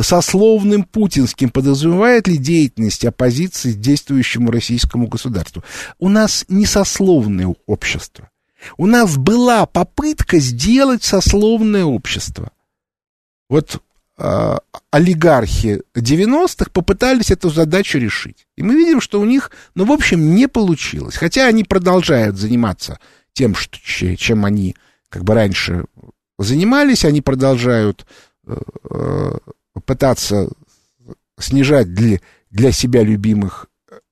сословным 0.00 0.84
путинским 0.84 1.50
подразумевает 1.50 2.28
ли 2.28 2.38
деятельность 2.38 3.04
оппозиции 3.04 3.72
действующему 3.72 4.50
российскому 4.50 5.08
государству? 5.08 5.64
У 5.98 6.08
нас 6.08 6.44
не 6.48 6.66
сословное 6.66 7.54
общество. 7.66 8.30
У 8.76 8.86
нас 8.86 9.16
была 9.16 9.66
попытка 9.66 10.38
сделать 10.38 11.02
сословное 11.02 11.84
общество. 11.84 12.50
Вот 13.48 13.82
олигархи 14.90 15.82
90-х 15.94 16.70
попытались 16.72 17.30
эту 17.30 17.50
задачу 17.50 17.98
решить. 17.98 18.46
И 18.56 18.62
мы 18.62 18.74
видим, 18.74 19.00
что 19.00 19.20
у 19.20 19.24
них, 19.24 19.52
ну, 19.76 19.84
в 19.84 19.92
общем, 19.92 20.34
не 20.34 20.48
получилось. 20.48 21.16
Хотя 21.16 21.46
они 21.46 21.62
продолжают 21.62 22.36
заниматься 22.36 22.98
тем, 23.32 23.54
что, 23.54 23.78
чем 24.16 24.44
они 24.44 24.74
как 25.08 25.22
бы 25.22 25.34
раньше 25.34 25.84
занимались, 26.38 27.04
они 27.04 27.20
продолжают 27.20 28.06
э, 28.46 28.56
э 28.90 29.38
пытаться 29.84 30.48
снижать 31.38 31.94
для, 31.94 32.18
для 32.50 32.72
себя 32.72 33.04
любимых 33.04 33.68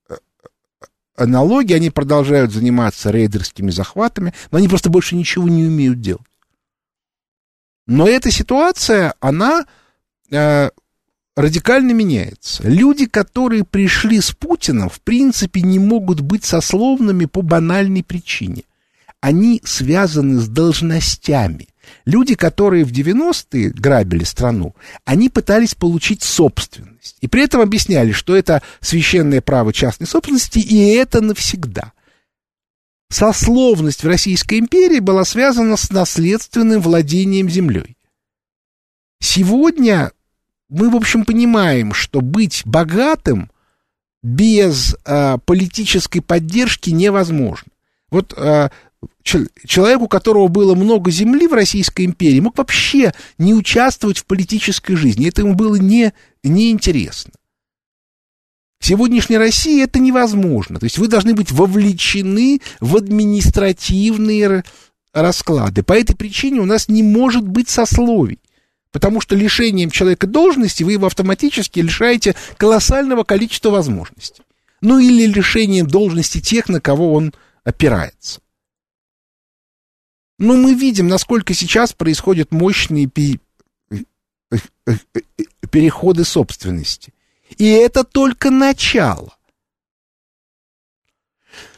э, 0.09 1.25
налоги, 1.27 1.73
они 1.73 1.91
продолжают 1.91 2.53
заниматься 2.53 3.11
рейдерскими 3.11 3.71
захватами, 3.71 4.33
но 4.53 4.59
они 4.59 4.69
просто 4.69 4.91
больше 4.91 5.17
ничего 5.17 5.49
не 5.49 5.65
умеют 5.65 6.01
делать. 6.01 6.23
Но 7.87 8.09
эта 8.09 8.31
ситуация, 8.31 9.15
она 9.21 9.67
э, 10.31 10.71
радикально 11.37 11.93
меняется. 11.93 12.63
Люди, 12.69 13.07
которые 13.07 13.65
пришли 13.65 14.21
с 14.21 14.33
Путиным, 14.33 14.89
в 14.89 15.01
принципе, 15.01 15.61
не 15.63 15.79
могут 15.79 16.21
быть 16.21 16.45
сословными 16.45 17.27
по 17.27 17.43
банальной 17.43 18.03
причине– 18.03 18.63
они 19.27 19.61
связаны 19.65 20.41
с 20.41 20.49
должностями. 20.49 21.69
Люди, 22.05 22.35
которые 22.35 22.85
в 22.85 22.93
90-е 22.93 23.71
грабили 23.71 24.25
страну, 24.25 24.75
они 25.05 25.29
пытались 25.29 25.75
получить 25.75 26.23
собственность. 26.23 27.17
И 27.21 27.29
при 27.29 27.43
этом 27.43 27.61
объясняли, 27.61 28.13
что 28.13 28.37
это 28.37 28.63
священное 28.81 29.41
право 29.41 29.73
частной 29.73 30.07
собственности, 30.07 30.59
и 30.59 30.95
это 30.95 31.21
навсегда. 31.21 31.93
Сословность 33.09 34.05
в 34.05 34.09
Российской 34.09 34.59
империи 34.61 34.99
была 34.99 35.25
связана 35.25 35.77
с 35.77 35.91
наследственным 35.91 36.81
владением 36.81 37.49
землей. 37.49 37.96
Сегодня 39.21 40.13
мы, 40.69 40.91
в 40.91 40.97
общем, 40.97 41.25
понимаем, 41.25 41.93
что 41.93 42.21
быть 42.21 42.63
богатым 42.65 43.51
без 44.23 44.97
э, 45.05 45.39
политической 45.45 46.21
поддержки 46.21 46.91
невозможно. 46.91 47.71
Вот 48.11 48.35
э, 48.37 48.71
человек, 49.23 50.01
у 50.01 50.09
которого 50.09 50.49
было 50.49 50.75
много 50.75 51.11
земли 51.11 51.47
в 51.47 51.53
Российской 51.53 52.05
империи, 52.05 52.41
мог 52.41 52.59
вообще 52.59 53.13
не 53.39 53.55
участвовать 53.55 54.19
в 54.19 54.27
политической 54.27 54.95
жизни. 54.95 55.29
Это 55.29 55.43
ему 55.43 55.55
было 55.55 55.77
не, 55.77 56.13
неинтересно. 56.43 57.33
В 58.79 58.87
сегодняшней 58.87 59.39
России 59.39 59.83
это 59.83 59.99
невозможно. 59.99 60.79
То 60.79 60.85
есть 60.85 60.99
вы 60.99 61.09
должны 61.09 61.35
быть 61.35 61.51
вовлечены 61.51 62.61
в 62.81 62.97
административные 62.97 64.65
расклады. 65.13 65.83
По 65.83 65.95
этой 65.95 66.15
причине 66.15 66.61
у 66.61 66.67
нас 66.67 66.89
не 66.89 67.03
может 67.03 67.47
быть 67.47 67.69
сословий. 67.69 68.39
Потому 68.97 69.21
что 69.21 69.37
лишением 69.37 69.91
человека 69.91 70.27
должности 70.27 70.83
вы 70.83 70.93
его 70.93 71.05
автоматически 71.05 71.81
лишаете 71.81 72.35
колоссального 72.57 73.25
количества 73.25 73.69
возможностей. 73.69 74.43
Ну 74.81 74.99
или 74.99 75.27
лишением 75.27 75.87
должности 75.87 76.41
тех, 76.41 76.71
на 76.71 76.81
кого 76.81 77.13
он 77.13 77.35
опирается. 77.63 78.41
Но 80.39 80.57
мы 80.57 80.73
видим, 80.73 81.09
насколько 81.09 81.53
сейчас 81.53 81.93
происходят 81.93 82.53
мощные 82.53 83.11
переходы 85.71 86.25
собственности. 86.25 87.13
И 87.59 87.67
это 87.67 88.03
только 88.03 88.51
начало. 88.51 89.37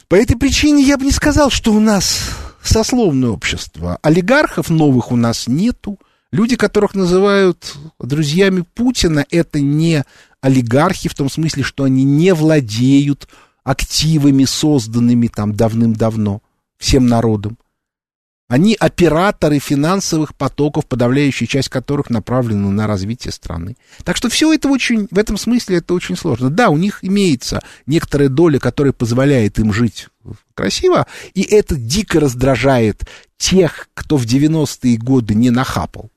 По 0.07 0.15
этой 0.15 0.37
причине 0.37 0.83
я 0.83 0.97
бы 0.97 1.03
не 1.03 1.11
сказал, 1.11 1.49
что 1.49 1.73
у 1.73 1.81
нас 1.81 2.29
сословное 2.63 3.31
общество. 3.31 3.99
Олигархов 4.03 4.69
новых 4.69 5.11
у 5.11 5.17
нас 5.17 5.47
нету. 5.47 5.99
Люди, 6.31 6.55
которых 6.55 6.93
называют 6.93 7.75
друзьями 7.99 8.63
Путина, 8.75 9.25
это 9.31 9.59
не 9.59 10.03
олигархи 10.41 11.09
в 11.09 11.15
том 11.15 11.29
смысле, 11.29 11.63
что 11.63 11.85
они 11.85 12.03
не 12.03 12.33
владеют 12.33 13.27
активами, 13.63 14.45
созданными 14.45 15.27
там 15.27 15.55
давным-давно 15.55 16.41
всем 16.77 17.07
народом. 17.07 17.57
Они 18.47 18.75
операторы 18.79 19.59
финансовых 19.59 20.35
потоков, 20.35 20.87
подавляющая 20.87 21.45
часть 21.45 21.69
которых 21.69 22.09
направлена 22.09 22.69
на 22.69 22.87
развитие 22.87 23.31
страны. 23.31 23.75
Так 24.03 24.17
что 24.17 24.27
все 24.27 24.51
это 24.51 24.69
очень, 24.69 25.07
в 25.11 25.19
этом 25.19 25.37
смысле 25.37 25.77
это 25.77 25.93
очень 25.93 26.15
сложно. 26.15 26.49
Да, 26.49 26.69
у 26.69 26.77
них 26.77 27.03
имеется 27.03 27.61
некоторая 27.85 28.27
доля, 28.27 28.57
которая 28.57 28.91
позволяет 28.91 29.59
им 29.59 29.71
жить 29.71 30.07
красиво, 30.55 31.05
и 31.35 31.43
это 31.43 31.75
дико 31.75 32.19
раздражает 32.19 33.03
тех, 33.37 33.87
кто 33.93 34.17
в 34.17 34.25
90-е 34.25 34.97
годы 34.97 35.35
не 35.35 35.51
нахапал. 35.51 36.09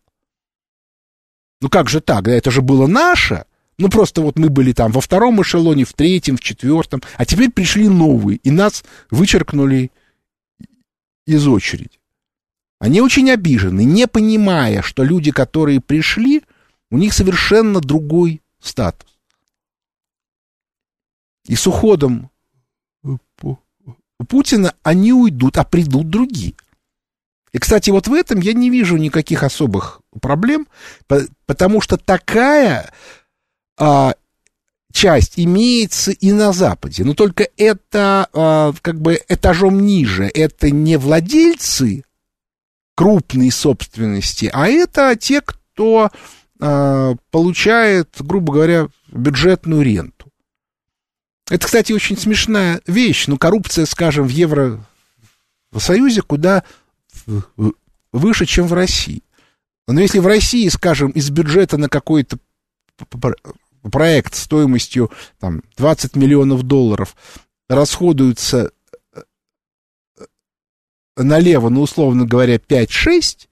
Ну 1.63 1.69
как 1.69 1.89
же 1.89 2.01
так? 2.01 2.27
Это 2.27 2.51
же 2.51 2.61
было 2.61 2.89
наше. 2.89 3.45
Ну 3.79 3.89
просто 3.89 4.21
вот 4.21 4.37
мы 4.37 4.49
были 4.49 4.73
там 4.73 4.91
во 4.91 5.01
втором 5.01 5.41
эшелоне, 5.41 5.85
в 5.85 5.93
третьем, 5.93 6.37
в 6.37 6.41
четвертом, 6.41 7.03
а 7.17 7.25
теперь 7.25 7.51
пришли 7.51 7.89
новые, 7.89 8.39
и 8.39 8.51
нас 8.51 8.85
вычеркнули 9.11 9.93
из 11.25 11.47
очереди. 11.47 12.01
Они 12.81 13.01
очень 13.01 13.31
обижены, 13.31 13.85
не 13.85 14.09
понимая, 14.09 14.83
что 14.83 15.05
люди, 15.05 15.31
которые 15.31 15.81
пришли, 15.81 16.43
у 16.91 16.99
них 16.99 17.15
совершенно 17.15 17.81
другой 17.81 18.43
статус. 18.61 19.09
И 21.47 21.55
с 21.55 21.65
уходом 21.69 22.29
Путина 24.29 24.75
они 24.83 25.13
уйдут, 25.13 25.59
а 25.59 25.65
придут 25.65 26.11
другие. 26.11 26.55
И, 27.53 27.59
кстати, 27.59 27.91
вот 27.91 28.09
в 28.09 28.15
этом 28.15 28.41
я 28.41 28.55
не 28.55 28.71
вижу 28.71 28.97
никаких 28.97 29.43
особых 29.43 30.01
проблем, 30.21 30.67
потому 31.47 31.81
что 31.81 31.99
такая 31.99 32.91
а, 33.79 34.15
часть 34.93 35.39
имеется 35.39 36.13
и 36.13 36.33
на 36.33 36.53
Западе. 36.53 37.05
Но 37.05 37.15
только 37.15 37.49
это 37.57 38.29
а, 38.33 38.73
как 38.81 39.01
бы 39.01 39.21
этажом 39.29 39.81
ниже. 39.81 40.31
Это 40.33 40.71
не 40.71 40.97
владельцы 40.97 42.05
крупной 42.95 43.51
собственности, 43.51 44.51
а 44.53 44.69
это 44.69 45.17
те, 45.17 45.41
кто 45.41 46.11
э, 46.61 47.15
получает, 47.31 48.17
грубо 48.21 48.53
говоря, 48.53 48.89
бюджетную 49.09 49.83
ренту. 49.83 50.31
Это, 51.51 51.65
кстати, 51.67 51.93
очень 51.93 52.19
смешная 52.19 52.81
вещь, 52.87 53.27
но 53.27 53.39
коррупция, 53.39 53.87
скажем, 53.87 54.27
в 54.27 54.31
Евросоюзе 54.31 56.23
куда 56.23 56.65
выше, 58.13 58.47
чем 58.47 58.67
в 58.67 58.73
России. 58.73 59.23
Но 59.89 60.01
если 60.01 60.19
в 60.19 60.27
России, 60.27 60.69
скажем, 60.69 61.11
из 61.11 61.31
бюджета 61.31 61.77
на 61.77 61.89
какой-то 61.89 62.39
проект 63.91 64.35
стоимостью 64.35 65.11
там, 65.39 65.63
20 65.77 66.17
миллионов 66.17 66.63
долларов 66.63 67.17
расходуются 67.69 68.73
налево, 71.17 71.69
ну, 71.69 71.83
условно 71.83 72.27
говоря, 72.27 72.57
5-6, 72.57 73.49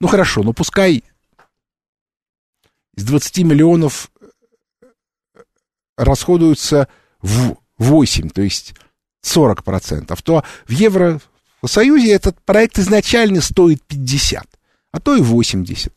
ну, 0.00 0.08
хорошо, 0.08 0.42
ну, 0.42 0.52
пускай 0.52 1.04
из 2.96 3.04
20 3.04 3.38
миллионов 3.38 4.10
расходуются 5.96 6.88
в 7.20 7.56
8, 7.78 8.30
то 8.30 8.42
есть 8.42 8.74
40%, 9.24 10.16
то 10.22 10.44
в 10.66 10.72
Евросоюзе 11.64 12.12
этот 12.12 12.40
проект 12.42 12.78
изначально 12.78 13.40
стоит 13.40 13.82
50, 13.84 14.46
а 14.92 15.00
то 15.00 15.16
и 15.16 15.20
80. 15.20 15.92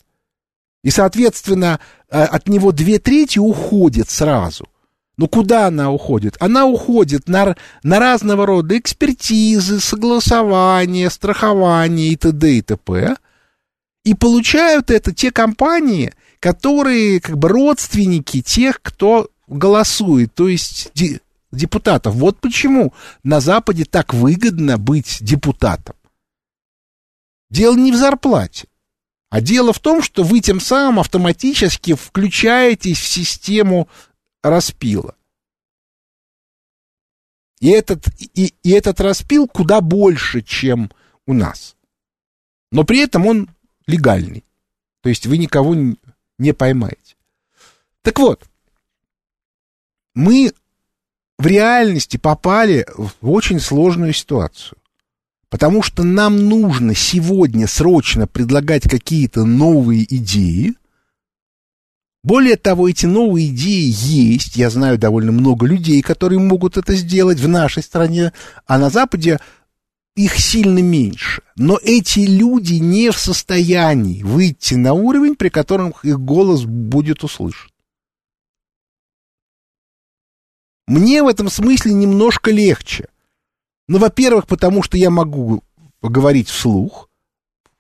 И, 0.84 0.89
соответственно, 0.89 1.80
э, 2.10 2.23
от 2.23 2.47
него 2.47 2.71
две 2.71 2.99
трети 2.99 3.39
уходят 3.39 4.10
сразу– 4.10 4.67
ну 5.17 5.27
куда 5.27 5.67
она 5.67 5.91
уходит? 5.91 6.38
Она 6.39 6.65
уходит 6.65 7.27
на, 7.27 7.56
на 7.82 7.99
разного 7.99 8.45
рода 8.45 8.77
экспертизы, 8.77 9.80
согласования, 9.80 11.10
страхования 11.10 12.10
и 12.10 12.15
т.д. 12.15 12.58
и 12.58 12.62
т.п. 12.62 13.15
И 14.06 14.13
получают 14.13 14.91
это 14.91 15.13
те 15.13 15.32
компании, 15.32 16.13
которые 16.39 17.19
как 17.19 17.38
бы 17.38 17.49
родственники 17.49 18.41
тех, 18.41 18.80
кто 18.82 19.30
голосует, 19.47 20.36
то 20.36 20.47
есть 20.47 20.91
депутатов. 21.51 22.15
Вот 22.15 22.39
почему 22.39 22.93
на 23.23 23.39
Западе 23.39 23.86
так 23.86 24.13
выгодно 24.13 24.77
быть 24.77 25.17
депутатом. 25.21 25.95
Дело 27.49 27.75
не 27.75 27.91
в 27.91 27.95
зарплате, 27.95 28.67
а 29.29 29.41
дело 29.41 29.71
в 29.71 29.79
том, 29.79 30.01
что 30.01 30.23
вы 30.23 30.41
тем 30.41 30.60
самым 30.60 30.99
автоматически 30.99 31.93
включаетесь 31.93 32.99
в 32.99 33.07
систему 33.07 33.88
распила. 34.43 35.15
И 37.60 37.69
этот, 37.69 38.07
и, 38.19 38.53
и 38.62 38.71
этот 38.71 39.01
распил 39.01 39.47
куда 39.47 39.81
больше, 39.81 40.41
чем 40.41 40.91
у 41.25 41.33
нас. 41.33 41.75
Но 42.71 42.83
при 42.83 42.99
этом 42.99 43.25
он 43.25 43.49
легальный. 43.88 44.43
То 45.01 45.10
есть 45.10 45.25
вы 45.25 45.38
никого 45.38 45.75
не 46.38 46.53
поймаете. 46.53 47.15
Так 48.01 48.19
вот, 48.19 48.43
мы 50.13 50.51
в 51.38 51.45
реальности 51.45 52.17
попали 52.17 52.86
в 52.95 53.12
очень 53.21 53.60
сложную 53.60 54.13
ситуацию. 54.13 54.78
Потому 55.50 55.82
что 55.82 56.04
нам 56.04 56.50
нужно 56.50 56.93
сегодня 56.93 57.67
срочно 57.67 58.28
предлагать 58.28 58.84
какие-то 58.84 59.45
новые 59.45 60.04
идеи, 60.15 60.76
более 62.28 62.58
того, 62.58 62.89
эти 62.89 63.06
новые 63.06 63.47
идеи 63.47 63.89
есть. 63.89 64.58
Я 64.58 64.69
знаю 64.69 64.97
довольно 64.97 65.32
много 65.32 65.65
людей, 65.65 66.02
которые 66.02 66.39
могут 66.39 66.76
это 66.76 66.93
сделать 66.93 67.39
в 67.39 67.47
нашей 67.47 67.82
стране, 67.82 68.34
а 68.65 68.78
на 68.78 68.89
Западе 68.89 69.39
их 70.17 70.38
сильно 70.38 70.80
меньше. 70.80 71.41
Но 71.56 71.80
эти 71.82 72.19
люди 72.19 72.73
не 72.73 73.12
в 73.12 73.17
состоянии 73.17 74.23
выйти 74.23 74.73
на 74.73 74.91
уровень, 74.91 75.36
при 75.36 75.47
котором 75.47 75.93
их 76.04 76.19
голос 76.19 76.65
будет 76.65 77.23
услышан. 77.23 77.69
Мне 80.88 81.21
в 81.21 81.28
этом 81.28 81.50
смысле 81.50 81.93
немножко 81.93 82.50
легче. 82.50 83.08
Ну, 83.88 84.00
во-первых, 84.00 84.47
потому 84.47 84.84
что 84.84 84.97
я 84.97 85.10
могу 85.10 85.63
поговорить 86.00 86.50
вслух. 86.50 87.10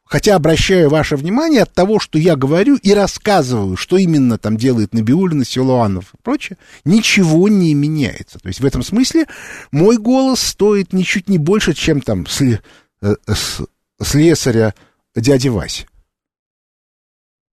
Хотя 0.03 0.35
обращаю 0.35 0.89
ваше 0.89 1.17
внимание 1.17 1.63
от 1.63 1.73
того, 1.73 1.99
что 1.99 2.17
я 2.17 2.37
говорю 2.37 2.77
и 2.77 2.93
рассказываю, 2.93 3.75
что 3.75 3.97
именно 3.97 4.37
там 4.37 4.55
делает 4.55 4.93
Набиулина, 4.93 5.43
Силуанов 5.43 6.13
и 6.13 6.17
прочее, 6.23 6.57
ничего 6.85 7.49
не 7.49 7.73
меняется. 7.73 8.39
То 8.39 8.47
есть 8.47 8.61
в 8.61 8.65
этом 8.65 8.83
смысле 8.83 9.25
мой 9.71 9.97
голос 9.97 10.39
стоит 10.39 10.93
ничуть 10.93 11.27
не 11.27 11.37
больше, 11.37 11.73
чем 11.73 11.99
там 11.99 12.25
сли, 12.25 12.59
э, 13.01 13.15
слесаря 14.01 14.73
дяди 15.13 15.49
Васи. 15.49 15.87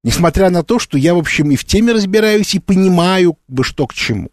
Несмотря 0.05 0.51
на 0.51 0.63
то, 0.63 0.79
что 0.79 0.97
я, 0.97 1.15
в 1.15 1.19
общем, 1.19 1.51
и 1.51 1.57
в 1.57 1.65
теме 1.65 1.93
разбираюсь, 1.93 2.55
и 2.55 2.61
понимаю, 2.61 3.37
бы, 3.49 3.65
что 3.65 3.89
к 3.89 3.95
чему. 3.95 4.31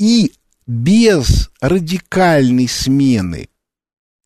И 0.00 0.32
без 0.66 1.50
радикальной 1.60 2.66
смены 2.66 3.48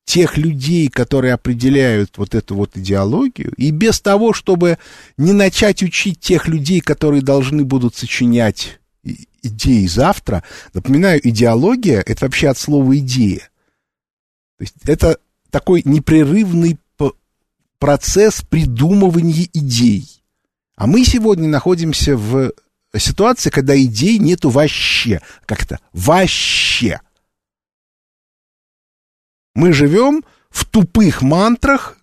тех 0.07 0.37
людей, 0.37 0.89
которые 0.89 1.35
определяют 1.35 2.17
вот 2.17 2.37
эту 2.37 2.55
вот 2.55 2.77
идеологию, 2.77 3.53
и 3.57 3.71
без 3.73 4.01
того, 4.01 4.33
чтобы 4.33 4.79
не 5.17 5.33
начать 5.33 5.83
учить 5.83 6.21
тех 6.21 6.47
людей, 6.47 6.81
которые 6.81 7.23
должны 7.23 7.65
будут 7.65 7.97
сочинять 7.97 8.79
идеи 9.43 9.87
завтра. 9.87 10.45
Напоминаю, 10.75 11.21
идеология— 11.27 12.01
это 12.07 12.27
вообще 12.27 12.51
от 12.51 12.59
слова 12.59 12.97
«идея». 12.97 13.51
То 14.59 14.63
есть 14.63 14.75
это 14.85 15.19
такой 15.51 15.83
непрерывный 15.85 16.79
процесс 17.81 18.43
придумывания 18.43 19.49
идей. 19.53 20.07
А 20.77 20.87
мы 20.87 21.05
сегодня 21.05 21.49
находимся 21.49 22.17
в 22.17 22.53
ситуации, 22.99 23.51
когда 23.51 23.81
идей 23.81 24.19
нету 24.19 24.51
вообще. 24.51 25.21
Как-то 25.47 25.81
вообще. 25.93 27.01
Мы 29.55 29.73
живем 29.73 30.25
в 30.51 30.65
тупых 30.65 31.23
мантрах 31.23 31.97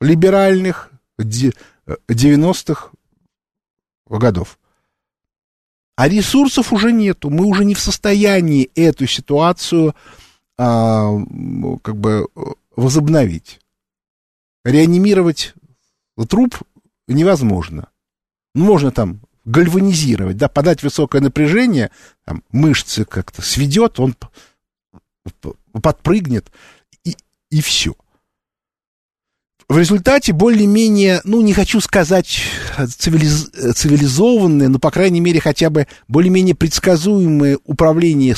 либеральных 0.00 0.90
90-х 1.18 2.90
годов. 4.08 4.58
А 5.96 6.08
ресурсов 6.08 6.72
уже 6.72 6.92
нету. 6.92 7.30
Мы 7.30 7.46
уже 7.46 7.64
не 7.64 7.74
в 7.74 7.80
состоянии 7.80 8.70
эту 8.74 9.06
ситуацию 9.06 9.94
а, 10.58 11.10
как 11.82 11.96
бы 11.96 12.28
возобновить. 12.76 13.60
Реанимировать 14.64 15.54
труп 16.28 16.56
невозможно. 17.08 17.88
Ну, 18.54 18.64
можно 18.64 18.90
там 18.90 19.20
гальванизировать, 19.46 20.36
да, 20.36 20.48
подать 20.48 20.82
высокое 20.82 21.22
напряжение, 21.22 21.90
там, 22.24 22.42
мышцы 22.50 23.04
как-то 23.04 23.40
сведет, 23.40 23.98
он 23.98 24.14
подпрыгнет, 25.80 26.50
и, 27.04 27.16
и 27.50 27.62
все. 27.62 27.94
В 29.68 29.78
результате 29.78 30.32
более-менее, 30.32 31.20
ну, 31.24 31.40
не 31.40 31.52
хочу 31.52 31.80
сказать 31.80 32.40
цивилиз... 32.98 33.50
цивилизованное, 33.74 34.68
но, 34.68 34.78
по 34.78 34.90
крайней 34.90 35.20
мере, 35.20 35.40
хотя 35.40 35.70
бы 35.70 35.88
более-менее 36.06 36.54
предсказуемое 36.54 37.58
управление, 37.64 38.36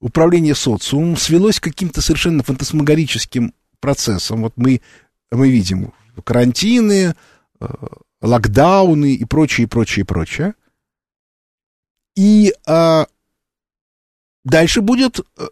управление 0.00 0.54
социумом 0.54 1.16
свелось 1.16 1.58
к 1.58 1.64
каким-то 1.64 2.00
совершенно 2.02 2.44
фантасмагорическим 2.44 3.52
процессам. 3.80 4.42
Вот 4.42 4.52
мы, 4.56 4.80
мы 5.32 5.48
видим 5.50 5.92
карантины, 6.24 7.14
э, 7.60 7.66
локдауны 8.20 9.14
и 9.14 9.24
прочее, 9.24 9.68
прочее, 9.68 10.04
прочее. 10.04 10.54
И 12.16 12.52
а, 12.66 13.06
дальше 14.44 14.80
будет 14.80 15.20
а, 15.36 15.48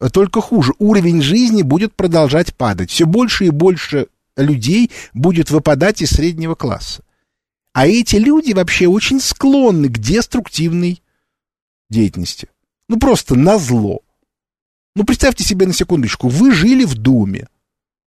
а, 0.00 0.10
только 0.10 0.40
хуже. 0.40 0.72
Уровень 0.78 1.22
жизни 1.22 1.62
будет 1.62 1.94
продолжать 1.94 2.54
падать. 2.54 2.90
Все 2.90 3.06
больше 3.06 3.46
и 3.46 3.50
больше 3.50 4.08
людей 4.36 4.90
будет 5.14 5.50
выпадать 5.50 6.02
из 6.02 6.10
среднего 6.10 6.54
класса. 6.54 7.02
А 7.72 7.86
эти 7.86 8.16
люди 8.16 8.52
вообще 8.52 8.88
очень 8.88 9.20
склонны 9.20 9.88
к 9.88 9.98
деструктивной 9.98 11.02
деятельности. 11.90 12.48
Ну, 12.88 12.98
просто 12.98 13.34
на 13.36 13.58
зло. 13.58 14.00
Ну, 14.96 15.04
представьте 15.04 15.44
себе 15.44 15.66
на 15.66 15.72
секундочку, 15.72 16.28
вы 16.28 16.50
жили 16.50 16.84
в 16.84 16.94
доме, 16.96 17.48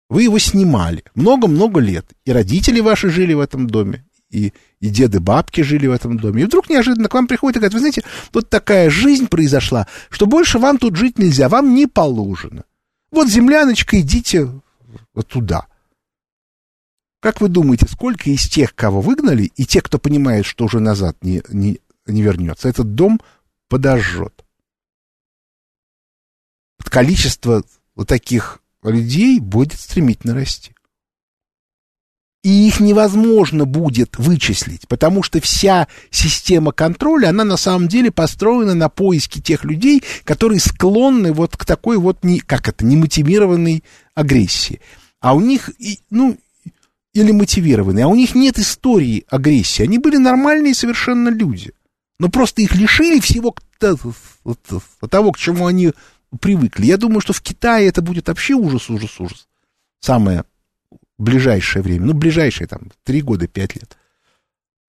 вы 0.10 0.24
его 0.24 0.40
снимали 0.40 1.04
много-много 1.14 1.80
лет. 1.80 2.06
И 2.26 2.32
родители 2.32 2.80
ваши 2.80 3.10
жили 3.10 3.34
в 3.34 3.40
этом 3.40 3.68
доме, 3.68 4.06
и, 4.32 4.54
и 4.80 4.90
деды, 4.90 5.20
бабки 5.20 5.62
жили 5.62 5.88
в 5.88 5.92
этом 5.92 6.18
доме. 6.18 6.44
И 6.44 6.46
вдруг 6.46 6.70
неожиданно 6.70 7.08
к 7.08 7.14
вам 7.14 7.28
приходит 7.28 7.58
и 7.58 7.60
говорит, 7.60 7.74
вы 7.74 7.80
знаете, 7.80 8.04
тут 8.32 8.50
такая 8.50 8.90
жизнь 8.90 9.28
произошла, 9.28 9.88
что 10.10 10.26
больше 10.26 10.60
вам 10.60 10.78
тут 10.78 10.96
жить 10.96 11.20
нельзя, 11.20 11.48
вам 11.48 11.74
не 11.76 11.88
положено. 11.88 12.66
Вот 13.12 13.30
земляночка, 13.30 14.00
идите 14.00 14.50
вот 15.14 15.28
туда. 15.28 15.68
Как 17.22 17.42
вы 17.42 17.50
думаете, 17.50 17.88
сколько 17.88 18.30
из 18.30 18.48
тех, 18.48 18.74
кого 18.74 19.02
выгнали, 19.02 19.52
и 19.56 19.66
тех, 19.66 19.84
кто 19.84 20.00
понимает, 20.00 20.46
что 20.46 20.66
уже 20.66 20.80
назад 20.80 21.18
не, 21.22 21.42
не, 21.50 21.82
не 22.08 22.22
вернется, 22.22 22.70
этот 22.70 22.96
дом 22.96 23.20
подожжет? 23.68 24.46
Количество 26.84 27.64
вот 27.94 28.08
таких 28.08 28.62
людей 28.84 29.40
будет 29.40 29.80
стремительно 29.80 30.34
расти. 30.34 30.72
И 32.42 32.68
их 32.68 32.80
невозможно 32.80 33.66
будет 33.66 34.18
вычислить, 34.18 34.88
потому 34.88 35.24
что 35.24 35.42
вся 35.42 35.90
система 36.10 36.72
контроля, 36.72 37.30
она 37.30 37.44
на 37.44 37.58
самом 37.58 37.90
деле 37.90 38.12
построена 38.12 38.74
на 38.74 38.88
поиске 38.88 39.42
тех 39.42 39.66
людей, 39.66 40.04
которые 40.24 40.62
склонны 40.62 41.34
вот 41.34 41.58
к 41.58 41.66
такой 41.66 41.98
вот, 41.98 42.24
не, 42.24 42.40
как 42.40 42.70
это, 42.70 42.86
немотивированной 42.86 43.84
агрессии. 44.16 44.80
А 45.20 45.36
у 45.36 45.42
них, 45.42 45.70
ну, 46.10 46.38
или 47.14 47.32
мотивированные, 47.34 48.06
а 48.06 48.08
у 48.08 48.16
них 48.16 48.36
нет 48.36 48.58
истории 48.58 49.26
агрессии. 49.30 49.84
Они 49.84 49.98
были 49.98 50.16
нормальные 50.16 50.76
совершенно 50.76 51.28
люди. 51.28 51.74
Но 52.20 52.30
просто 52.30 52.62
их 52.62 52.74
лишили 52.74 53.20
всего 53.20 53.54
того, 53.80 55.32
к 55.32 55.38
чему 55.38 55.68
они 55.68 55.92
привыкли. 56.40 56.86
Я 56.86 56.98
думаю, 56.98 57.22
что 57.22 57.34
в 57.34 57.42
Китае 57.42 57.88
это 57.88 58.02
будет 58.02 58.28
вообще 58.28 58.54
ужас, 58.54 58.90
ужас, 58.90 59.20
ужас. 59.20 59.48
Самое 60.00 60.46
ближайшее 61.18 61.84
время. 61.84 62.08
Ну, 62.08 62.14
ближайшие 62.14 62.68
там 62.68 62.92
три 63.04 63.22
года, 63.22 63.48
пять 63.48 63.76
лет. 63.76 63.98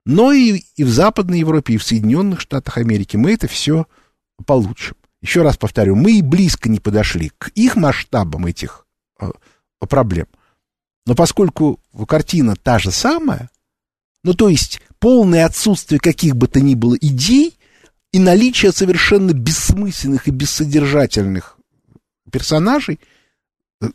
Но 0.07 0.33
и, 0.33 0.63
и 0.77 0.85
в 0.85 0.89
Западной 0.89 1.41
Европе, 1.41 1.75
и 1.75 1.79
в 1.79 1.85
Соединенных 1.85 2.41
Штатах 2.41 2.79
Америки 2.79 3.17
мы 3.17 3.33
это 3.33 3.49
все 3.49 3.87
получим. 4.47 4.95
Еще 5.21 5.43
раз 5.43 5.59
повторю, 5.59 5.97
мы 5.97 6.13
и 6.13 6.23
близко 6.23 6.69
не 6.71 6.81
подошли 6.81 7.31
к 7.37 7.49
их 7.49 7.77
масштабам 7.77 8.47
этих 8.47 8.87
э, 9.21 9.31
проблем. 9.81 10.27
Но 11.05 11.15
поскольку 11.15 11.81
картина 12.09 12.57
та 12.57 12.79
же 12.79 12.91
самая, 12.91 13.51
ну, 14.25 14.33
то 14.33 14.49
есть 14.49 14.81
полное 14.99 15.45
отсутствие 15.45 16.01
каких 16.01 16.37
бы 16.37 16.47
то 16.47 16.61
ни 16.61 16.75
было 16.75 16.95
идей, 16.95 17.59
и 18.13 18.19
наличие 18.19 18.73
совершенно 18.73 19.33
бессмысленных 19.33 20.29
и 20.29 20.31
бессодержательных 20.31 21.59
персонажей, 22.31 23.01
э, 23.81 23.89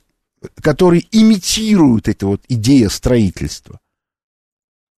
которые 0.61 1.05
имитируют 1.11 2.07
это 2.07 2.27
вот 2.27 2.41
идея 2.47 2.89
строительства 2.89 3.79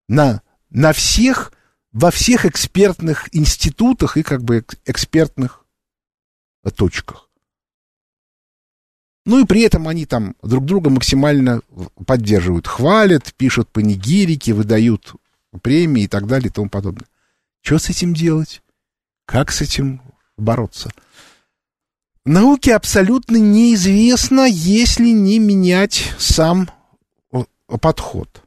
на, 0.07 0.41
на 0.69 0.93
всех, 0.93 1.51
во 1.91 2.11
всех 2.11 2.45
экспертных 2.45 3.33
институтах 3.35 4.17
и 4.17 4.23
как 4.23 4.43
бы 4.43 4.63
экспертных 4.85 5.65
точках. 6.75 7.29
Ну 9.25 9.41
и 9.41 9.45
при 9.45 9.61
этом 9.61 9.87
они 9.87 10.05
там 10.05 10.35
друг 10.41 10.65
друга 10.65 10.89
максимально 10.89 11.61
поддерживают, 12.05 12.65
хвалят, 12.65 13.33
пишут 13.33 13.69
панигирики, 13.69 14.51
выдают 14.51 15.15
премии 15.61 16.03
и 16.03 16.07
так 16.07 16.27
далее 16.27 16.49
и 16.49 16.51
тому 16.51 16.69
подобное. 16.69 17.07
Что 17.61 17.77
с 17.77 17.89
этим 17.89 18.13
делать? 18.13 18.61
Как 19.27 19.51
с 19.51 19.61
этим 19.61 20.01
бороться? 20.37 20.89
Науке 22.25 22.73
абсолютно 22.73 23.35
неизвестно, 23.35 24.45
если 24.47 25.09
не 25.09 25.37
менять 25.37 26.13
сам 26.17 26.69
подход. 27.81 28.41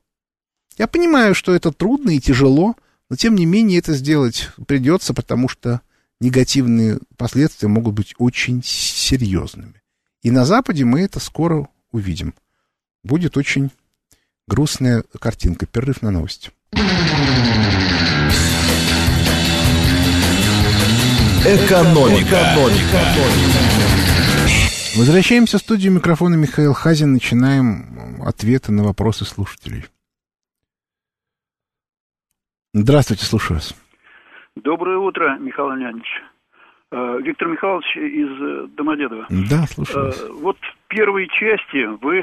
Я 0.78 0.86
понимаю, 0.86 1.34
что 1.34 1.54
это 1.54 1.70
трудно 1.70 2.10
и 2.10 2.18
тяжело, 2.18 2.76
но 3.10 3.16
тем 3.16 3.34
не 3.34 3.44
менее 3.44 3.78
это 3.78 3.92
сделать 3.92 4.48
придется, 4.66 5.12
потому 5.12 5.48
что 5.48 5.82
негативные 6.18 6.98
последствия 7.18 7.68
могут 7.68 7.94
быть 7.94 8.14
очень 8.16 8.62
серьезными. 8.64 9.82
И 10.22 10.30
на 10.30 10.46
Западе 10.46 10.86
мы 10.86 11.02
это 11.02 11.20
скоро 11.20 11.68
увидим. 11.92 12.32
Будет 13.04 13.36
очень 13.36 13.70
грустная 14.48 15.04
картинка. 15.18 15.66
Перерыв 15.66 16.00
на 16.00 16.10
новости. 16.10 16.50
Экономика. 21.40 22.36
Экономика. 22.36 23.00
Возвращаемся 24.98 25.56
в 25.56 25.62
студию 25.62 25.90
микрофона 25.90 26.34
Михаил 26.34 26.74
Хазин. 26.74 27.14
Начинаем 27.14 28.20
ответы 28.22 28.72
на 28.72 28.84
вопросы 28.84 29.24
слушателей. 29.24 29.84
Здравствуйте, 32.74 33.24
слушаю 33.24 33.56
вас. 33.56 33.74
Доброе 34.54 34.98
утро, 34.98 35.38
Михаил 35.38 35.70
Леонидович. 35.70 36.22
Э, 36.92 37.18
Виктор 37.22 37.48
Михайлович 37.48 37.96
из 37.96 38.42
э, 38.42 38.66
Домодедова. 38.76 39.26
Да, 39.30 39.66
слушаю 39.66 40.06
вас. 40.08 40.20
Э, 40.20 40.28
вот 40.42 40.58
в 40.58 40.88
первой 40.88 41.26
части 41.28 41.86
вы 42.04 42.22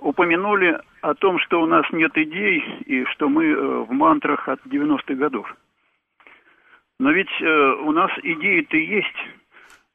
упомянули 0.00 0.80
о 1.02 1.14
том, 1.14 1.38
что 1.38 1.62
у 1.62 1.66
нас 1.66 1.84
нет 1.92 2.10
идей 2.18 2.60
и 2.84 3.04
что 3.12 3.28
мы 3.28 3.84
в 3.84 3.92
мантрах 3.92 4.48
от 4.48 4.60
90-х 4.66 5.14
годов. 5.14 5.54
Но 7.02 7.10
ведь 7.10 7.26
э, 7.40 7.72
у 7.84 7.90
нас 7.90 8.12
идеи-то 8.22 8.76
есть. 8.76 9.06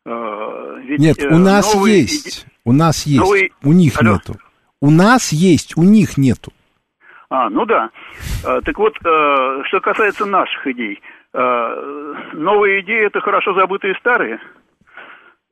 Э, 0.06 0.82
ведь, 0.84 1.00
Нет, 1.00 1.24
э, 1.24 1.34
у 1.34 1.38
нас 1.38 1.74
есть. 1.88 2.44
Иде... 2.44 2.52
У 2.66 2.74
нас 2.74 3.06
есть. 3.06 3.22
Новые... 3.22 3.52
У 3.64 3.72
них 3.72 4.02
Алло. 4.02 4.16
нету. 4.16 4.34
У 4.82 4.92
нас 4.92 5.32
есть, 5.32 5.78
у 5.78 5.84
них 5.84 6.18
нету. 6.18 6.52
А, 7.30 7.50
ну 7.50 7.66
да. 7.66 7.92
А, 8.46 8.60
так 8.60 8.78
вот, 8.78 8.94
а, 9.06 9.64
что 9.64 9.80
касается 9.80 10.26
наших 10.26 10.68
идей. 10.68 11.02
А, 11.32 12.26
новые 12.34 12.82
идеи 12.82 13.06
это 13.06 13.22
хорошо 13.22 13.54
забытые 13.54 13.96
старые. 14.02 14.42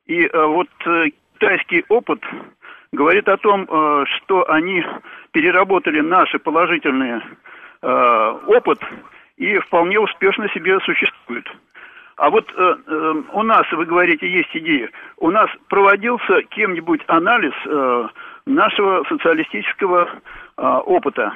И 0.04 0.28
вот 0.34 0.68
китайский 1.32 1.86
опыт 1.88 2.20
говорит 2.92 3.28
о 3.28 3.38
том, 3.38 3.64
что 3.64 4.48
они 4.50 4.84
переработали 5.32 6.00
наши 6.00 6.38
положительные 6.38 7.22
опыт 7.80 8.78
и 9.36 9.58
вполне 9.58 9.98
успешно 10.00 10.48
себе 10.50 10.78
существуют. 10.80 11.46
А 12.16 12.30
вот 12.30 12.50
э, 12.56 12.74
э, 12.86 13.22
у 13.34 13.42
нас, 13.42 13.70
вы 13.72 13.84
говорите, 13.84 14.26
есть 14.30 14.48
идея. 14.54 14.88
У 15.18 15.30
нас 15.30 15.50
проводился 15.68 16.42
кем-нибудь 16.48 17.02
анализ 17.08 17.52
э, 17.66 18.08
нашего 18.46 19.04
социалистического 19.08 20.08
э, 20.08 20.62
опыта 20.62 21.34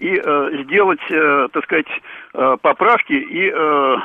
и 0.00 0.18
э, 0.24 0.62
сделать, 0.64 1.00
э, 1.10 1.48
так 1.52 1.64
сказать, 1.64 1.86
э, 2.32 2.56
поправки 2.62 3.12
и 3.12 3.52
э, 3.54 3.96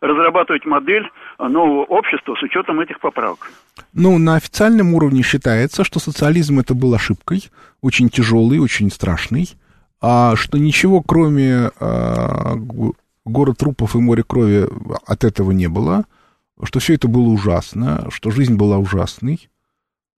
разрабатывать 0.00 0.64
модель 0.64 1.10
нового 1.38 1.84
общества 1.84 2.36
с 2.36 2.42
учетом 2.42 2.78
этих 2.78 3.00
поправок. 3.00 3.50
Ну, 3.92 4.18
на 4.18 4.36
официальном 4.36 4.94
уровне 4.94 5.22
считается, 5.22 5.82
что 5.82 5.98
социализм 5.98 6.60
это 6.60 6.74
был 6.74 6.94
ошибкой, 6.94 7.50
очень 7.80 8.08
тяжелый, 8.10 8.60
очень 8.60 8.90
страшный, 8.90 9.48
а 10.02 10.34
что 10.34 10.58
ничего, 10.58 11.00
кроме 11.00 11.70
э, 11.78 12.56
город 13.24 13.58
трупов 13.58 13.94
и 13.94 13.98
море 13.98 14.24
крови 14.24 14.68
от 15.06 15.22
этого 15.22 15.52
не 15.52 15.68
было, 15.68 16.06
что 16.60 16.80
все 16.80 16.94
это 16.94 17.06
было 17.06 17.28
ужасно, 17.28 18.08
что 18.10 18.32
жизнь 18.32 18.56
была 18.56 18.78
ужасной. 18.78 19.48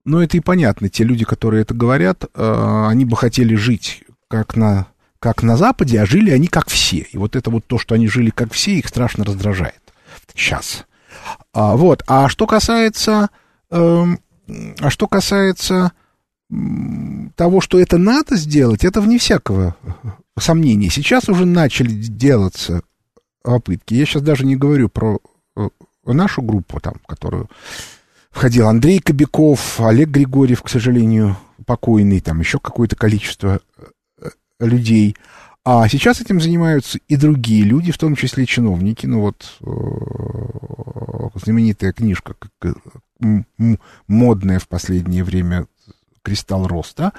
Но 0.03 0.23
это 0.23 0.37
и 0.37 0.39
понятно, 0.39 0.89
те 0.89 1.03
люди, 1.03 1.23
которые 1.23 1.61
это 1.61 1.75
говорят, 1.75 2.25
э, 2.25 2.85
они 2.87 3.05
бы 3.05 3.15
хотели 3.15 3.53
жить 3.53 4.03
как 4.27 4.55
на, 4.55 4.87
как 5.19 5.43
на 5.43 5.55
Западе, 5.55 6.01
а 6.01 6.07
жили 6.07 6.31
они 6.31 6.47
как 6.47 6.67
все. 6.67 7.05
И 7.11 7.17
вот 7.17 7.35
это 7.35 7.51
вот 7.51 7.65
то, 7.65 7.77
что 7.77 7.93
они 7.93 8.07
жили 8.07 8.31
как 8.31 8.53
все, 8.53 8.71
их 8.79 8.87
страшно 8.87 9.23
раздражает. 9.23 9.81
Сейчас. 10.33 10.85
А, 11.53 11.75
вот. 11.75 12.03
А 12.07 12.27
что 12.27 12.47
касается... 12.47 13.29
Э, 13.69 14.03
а 14.79 14.89
что 14.89 15.07
касается 15.07 15.91
того, 17.35 17.61
что 17.61 17.79
это 17.79 17.97
надо 17.97 18.35
сделать, 18.35 18.83
это 18.83 19.01
вне 19.01 19.17
всякого 19.17 19.75
сомнения. 20.37 20.89
Сейчас 20.89 21.27
уже 21.29 21.45
начали 21.45 21.89
делаться 21.89 22.81
попытки. 23.41 23.93
Я 23.93 24.05
сейчас 24.05 24.21
даже 24.21 24.45
не 24.45 24.55
говорю 24.55 24.89
про 24.89 25.19
э, 25.55 25.69
нашу 26.05 26.41
группу, 26.41 26.79
там, 26.79 26.95
которую 27.07 27.49
входил 28.29 28.67
Андрей 28.67 28.99
Кобяков, 28.99 29.79
Олег 29.79 30.09
Григорьев, 30.09 30.61
к 30.61 30.69
сожалению, 30.69 31.37
покойный, 31.65 32.19
там 32.19 32.39
еще 32.39 32.59
какое-то 32.59 32.95
количество 32.95 33.61
э, 34.19 34.29
людей. 34.59 35.15
А 35.63 35.87
сейчас 35.87 36.21
этим 36.21 36.39
занимаются 36.39 36.99
и 37.07 37.15
другие 37.15 37.63
люди, 37.63 37.91
в 37.91 37.97
том 37.97 38.15
числе 38.15 38.45
чиновники. 38.45 39.05
Ну 39.07 39.21
вот 39.21 39.57
э, 39.61 41.39
знаменитая 41.43 41.91
книжка, 41.91 42.35
модная 44.07 44.59
в 44.59 44.67
последнее 44.67 45.23
время 45.23 45.67
«Кристалл 46.25 46.67
роста». 46.67 47.13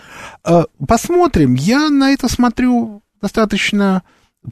Посмотрим. 0.87 1.55
Я 1.55 1.88
на 1.88 2.11
это 2.11 2.29
смотрю 2.29 3.03
достаточно 3.23 4.03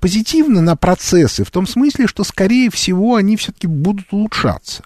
позитивно 0.00 0.60
на 0.60 0.76
процессы, 0.76 1.44
в 1.44 1.50
том 1.50 1.66
смысле, 1.66 2.06
что, 2.06 2.24
скорее 2.24 2.70
всего, 2.70 3.16
они 3.16 3.36
все-таки 3.36 3.66
будут 3.66 4.12
улучшаться. 4.12 4.84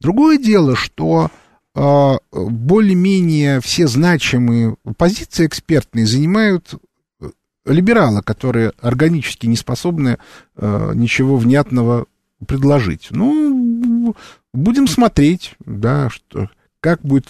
Другое 0.00 0.38
дело, 0.38 0.76
что 0.76 1.30
э, 1.74 2.14
более-менее 2.32 3.60
все 3.60 3.86
значимые 3.86 4.76
позиции 4.96 5.46
экспертные 5.46 6.06
занимают 6.06 6.74
э, 7.20 7.30
либералы, 7.66 8.22
которые 8.22 8.72
органически 8.80 9.46
не 9.46 9.56
способны 9.56 10.18
э, 10.56 10.92
ничего 10.94 11.36
внятного 11.36 12.06
предложить. 12.46 13.08
Ну, 13.10 14.14
будем 14.52 14.86
смотреть, 14.86 15.54
да, 15.64 16.10
что, 16.10 16.50
как 16.80 17.00
будет, 17.02 17.26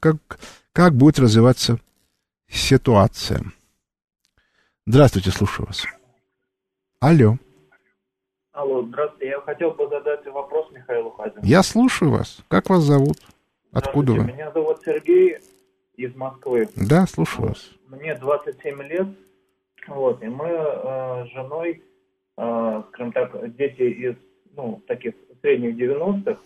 как, 0.00 0.16
как 0.78 0.92
будет 0.92 1.18
развиваться 1.18 1.80
ситуация. 2.46 3.40
Здравствуйте, 4.86 5.32
слушаю 5.32 5.66
вас. 5.66 5.84
Алло. 7.00 7.34
Алло, 8.52 8.84
здравствуйте. 8.84 9.26
Я 9.26 9.40
хотел 9.40 9.72
бы 9.72 9.88
задать 9.88 10.24
вопрос 10.26 10.70
Михаилу 10.70 11.10
Хазину. 11.10 11.40
Я 11.42 11.64
слушаю 11.64 12.12
вас. 12.12 12.38
Как 12.46 12.70
вас 12.70 12.84
зовут? 12.84 13.16
Откуда 13.72 14.12
вы? 14.12 14.22
Меня 14.22 14.52
зовут 14.52 14.78
Сергей 14.84 15.38
из 15.96 16.14
Москвы. 16.14 16.68
Да, 16.76 17.08
слушаю 17.08 17.48
вас. 17.48 17.70
Мне 17.88 18.14
27 18.14 18.80
лет. 18.82 19.08
Вот, 19.88 20.22
и 20.22 20.26
мы 20.26 20.46
э, 20.46 21.24
с 21.26 21.32
женой, 21.32 21.82
э, 22.36 22.82
скажем 22.90 23.10
так, 23.10 23.56
дети 23.56 23.82
из, 23.82 24.16
ну, 24.54 24.80
таких 24.86 25.14
средних 25.42 25.74
90-х. 25.74 26.40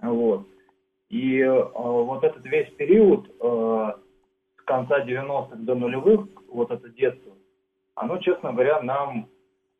Вот. 0.00 0.44
И 1.10 1.40
э, 1.40 1.62
вот 1.74 2.24
этот 2.24 2.44
весь 2.44 2.70
период 2.74 3.28
э, 3.28 3.92
с 4.58 4.62
конца 4.64 5.04
90-х 5.04 5.56
до 5.56 5.74
нулевых, 5.74 6.26
вот 6.48 6.70
это 6.70 6.88
детство, 6.90 7.32
оно, 7.94 8.18
честно 8.18 8.52
говоря, 8.52 8.80
нам 8.82 9.28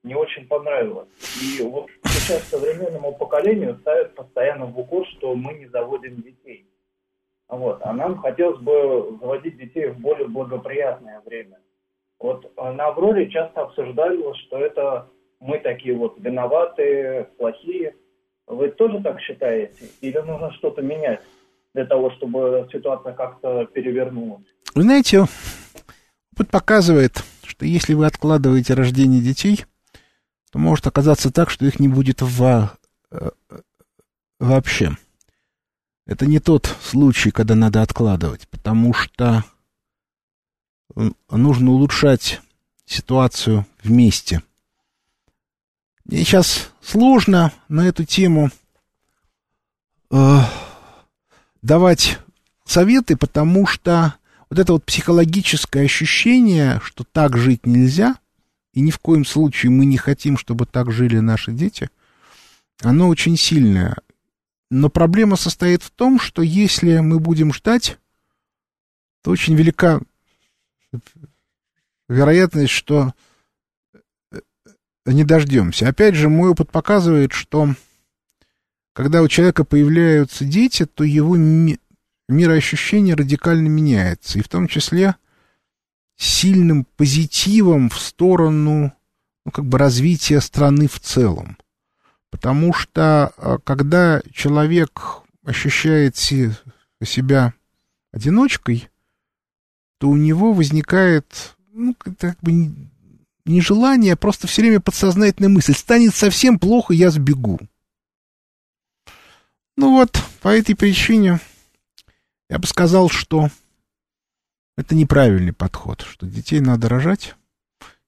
не 0.03 0.15
очень 0.15 0.47
понравилось. 0.47 1.09
И 1.43 1.63
вот 1.63 1.89
сейчас 2.05 2.43
современному 2.45 3.13
поколению 3.15 3.77
ставят 3.81 4.15
постоянно 4.15 4.67
в 4.67 4.79
укор, 4.79 5.07
что 5.09 5.35
мы 5.35 5.55
не 5.55 5.67
заводим 5.67 6.23
детей. 6.23 6.67
Вот. 7.49 7.81
А 7.83 7.93
нам 7.93 8.19
хотелось 8.19 8.61
бы 8.61 9.19
заводить 9.21 9.57
детей 9.57 9.89
в 9.89 9.99
более 9.99 10.29
благоприятное 10.29 11.21
время. 11.21 11.59
Вот 12.19 12.51
а 12.57 12.73
на 12.73 12.87
Авроре 12.87 13.29
часто 13.31 13.63
обсуждалось, 13.63 14.37
что 14.39 14.59
это 14.59 15.09
мы 15.41 15.59
такие 15.59 15.95
вот 15.95 16.19
виноватые, 16.19 17.25
плохие. 17.37 17.97
Вы 18.47 18.71
тоже 18.71 19.01
так 19.03 19.21
считаете? 19.21 19.89
Или 20.01 20.19
нужно 20.19 20.53
что-то 20.53 20.83
менять 20.83 21.21
для 21.73 21.87
того, 21.87 22.11
чтобы 22.13 22.69
ситуация 22.73 23.13
как-то 23.13 23.67
перевернулась? 23.67 24.45
Вы 24.75 24.83
знаете, 24.83 25.27
опыт 26.33 26.51
показывает, 26.51 27.23
что 27.43 27.65
если 27.65 27.95
вы 27.95 28.07
откладываете 28.07 28.75
рождение 28.75 29.21
детей, 29.21 29.65
то 30.53 30.59
может 30.59 30.87
оказаться 30.87 31.33
так, 31.33 31.51
что 31.51 31.65
их 31.65 31.81
не 31.81 31.89
будет 31.89 32.21
во, 32.21 32.73
э, 33.11 33.31
вообще. 34.39 34.93
Это 36.07 36.27
не 36.27 36.39
тот 36.39 36.67
случай, 36.83 37.31
когда 37.31 37.55
надо 37.55 37.81
откладывать, 37.81 38.47
потому 38.49 38.93
что 38.93 39.43
нужно 41.31 41.71
улучшать 41.71 42.41
ситуацию 42.85 43.67
вместе. 43.83 44.43
Мне 46.05 46.19
сейчас 46.19 46.74
сложно 46.85 47.53
на 47.69 47.87
эту 47.87 48.05
тему 48.05 48.51
э, 50.11 50.39
давать 51.63 52.19
советы, 52.65 53.17
потому 53.17 53.67
что 53.67 54.15
вот 54.51 54.59
это 54.59 54.73
вот 54.73 54.85
психологическое 54.85 55.85
ощущение, 55.85 56.81
что 56.85 57.05
так 57.05 57.37
жить 57.37 57.67
нельзя, 57.67 58.17
и 58.73 58.81
ни 58.81 58.91
в 58.91 58.99
коем 58.99 59.25
случае 59.25 59.71
мы 59.71 59.87
не 59.87 59.97
хотим, 59.97 60.37
чтобы 60.37 60.67
так 60.67 60.93
жили 60.93 61.19
наши 61.19 61.53
дети, 61.53 61.91
оно 62.83 63.09
очень 63.09 63.37
сильное. 63.37 63.97
Но 64.71 64.89
проблема 64.89 65.37
состоит 65.37 65.83
в 65.83 65.91
том, 65.91 66.19
что 66.19 66.43
если 66.43 66.99
мы 66.99 67.21
будем 67.21 67.53
ждать, 67.53 67.99
то 69.23 69.31
очень 69.31 69.55
велика 69.55 70.01
вероятность, 72.09 72.73
что 72.73 73.15
не 75.13 75.25
дождемся. 75.25 75.89
Опять 75.89 76.15
же, 76.15 76.29
мой 76.29 76.51
опыт 76.51 76.71
показывает, 76.71 77.33
что 77.33 77.75
когда 78.93 79.23
у 79.23 79.29
человека 79.29 79.65
появляются 79.65 80.45
дети, 80.45 80.87
то 80.87 81.05
его 81.05 81.37
ми- 81.37 81.81
мироощущение 82.29 83.15
радикально 83.15 83.69
меняется. 83.69 84.39
И 84.39 84.43
в 84.43 84.49
том 84.49 84.69
числе 84.69 85.17
сильным 86.17 86.87
позитивом 86.97 87.91
в 87.91 87.99
сторону 87.99 88.93
ну, 89.45 89.51
как 89.51 89.67
бы 89.67 89.79
развития 89.79 90.41
страны 90.41 90.89
в 90.89 91.01
целом. 91.01 91.59
Потому 92.31 92.73
что 92.73 93.33
а, 93.37 93.59
когда 93.63 94.23
человек 94.33 95.23
ощущает 95.45 96.17
себя 96.17 97.53
одиночкой, 98.13 98.89
то 99.99 100.09
у 100.09 100.17
него 100.17 100.53
возникает 100.53 101.57
ну, 101.73 101.95
как 101.95 102.39
бы 102.41 102.73
не 103.45 103.61
желание, 103.61 104.15
а 104.15 104.17
просто 104.17 104.47
все 104.47 104.63
время 104.63 104.81
подсознательная 104.81 105.51
мысль. 105.51 105.75
Станет 105.75 106.15
совсем 106.15 106.59
плохо, 106.59 106.95
я 106.95 107.11
сбегу. 107.11 107.61
Ну 109.77 109.93
вот, 109.93 110.23
по 110.41 110.49
этой 110.49 110.75
причине 110.75 111.41
я 112.49 112.59
бы 112.59 112.67
сказал, 112.67 113.09
что 113.09 113.51
это 114.77 114.95
неправильный 114.95 115.53
подход, 115.53 116.03
что 116.03 116.27
детей 116.27 116.61
надо 116.61 116.89
рожать, 116.89 117.35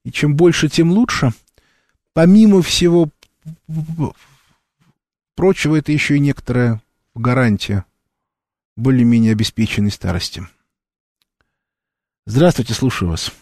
и 0.05 0.13
чем 0.13 0.37
больше, 0.37 0.69
тем 0.69 0.91
лучше. 0.93 1.33
Помимо 2.13 2.63
всего 2.63 3.11
прочего, 5.35 5.77
это 5.77 5.93
еще 5.93 6.17
и 6.17 6.21
некоторая 6.21 6.81
гарантия 7.15 7.85
более-менее 8.77 9.33
обеспеченной 9.33 9.91
старости. 9.91 10.47
Здравствуйте, 12.27 12.75
слушаю 12.75 13.11
вас. 13.11 13.33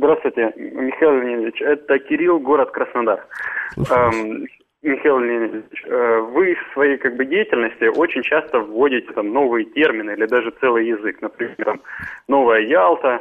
Здравствуйте, 0.00 0.52
Михаил 0.56 1.12
Леонидович. 1.12 1.62
Это 1.62 1.98
Кирилл, 1.98 2.38
город 2.38 2.70
Краснодар. 2.70 3.24
Эм, 3.90 4.46
Михаил 4.82 5.18
Леонидович, 5.18 5.82
э, 5.86 6.18
вы 6.32 6.54
в 6.54 6.72
своей 6.74 6.98
как 6.98 7.16
бы 7.16 7.24
деятельности 7.24 7.84
очень 7.84 8.22
часто 8.22 8.60
вводите 8.60 9.10
там 9.14 9.32
новые 9.32 9.64
термины 9.64 10.10
или 10.12 10.26
даже 10.26 10.52
целый 10.60 10.86
язык, 10.86 11.22
например, 11.22 11.56
там, 11.64 11.80
новая 12.28 12.60
Ялта, 12.60 13.20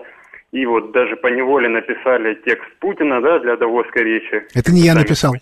и 0.51 0.65
вот 0.65 0.91
даже 0.91 1.15
по 1.15 1.27
неволе 1.27 1.69
написали 1.69 2.35
текст 2.45 2.67
Путина, 2.79 3.21
да, 3.21 3.39
для 3.39 3.55
Давосской 3.55 4.03
речи. 4.03 4.43
Это 4.53 4.71
не 4.73 4.81
я 4.81 4.95
написал. 4.95 5.33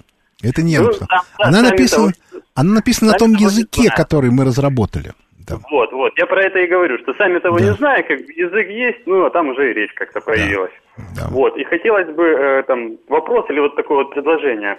Это 0.43 0.61
не 0.61 0.73
я 0.73 0.81
Ну, 0.81 0.85
написал. 0.87 1.07
да, 1.09 1.21
да, 1.39 1.47
Она 1.47 1.61
написана, 1.69 2.11
того- 2.31 2.43
она 2.53 2.73
написана 2.75 3.11
на 3.11 3.17
том 3.17 3.33
того 3.33 3.45
языке, 3.45 3.83
знаю. 3.83 3.97
который 3.97 4.29
мы 4.29 4.45
разработали. 4.45 5.13
Да. 5.47 5.55
Вот, 5.71 5.91
вот, 5.91 6.13
я 6.17 6.25
про 6.27 6.43
это 6.43 6.59
и 6.59 6.67
говорю, 6.67 6.99
что 6.99 7.13
сами 7.15 7.39
того 7.39 7.57
Да. 7.57 7.65
не 7.65 7.71
зная, 7.73 8.03
как 8.03 8.19
язык 8.19 8.67
есть, 8.69 8.99
ну, 9.07 9.25
а 9.25 9.29
там 9.31 9.49
уже 9.49 9.71
и 9.71 9.73
речь 9.73 9.93
как-то 9.93 10.21
появилась. 10.21 10.71
Да. 10.71 10.82
Вот, 11.31 11.57
и 11.57 11.63
хотелось 11.63 12.09
бы 12.09 12.23
э, 12.23 12.63
там 12.63 12.97
вопрос 13.09 13.49
или 13.49 13.59
вот 13.59 13.75
такое 13.75 13.99
вот 13.99 14.11
предложение. 14.11 14.77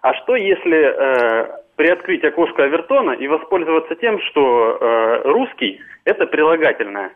А 0.00 0.14
что 0.14 0.36
если 0.36 0.78
э, 0.78 1.48
приоткрыть 1.76 2.24
окошко 2.24 2.64
Авертона 2.64 3.12
и 3.12 3.26
воспользоваться 3.26 3.94
тем, 3.96 4.20
что 4.20 4.78
э, 4.80 5.22
русский– 5.28 5.80
это 6.04 6.26
прилагательное? 6.26 7.12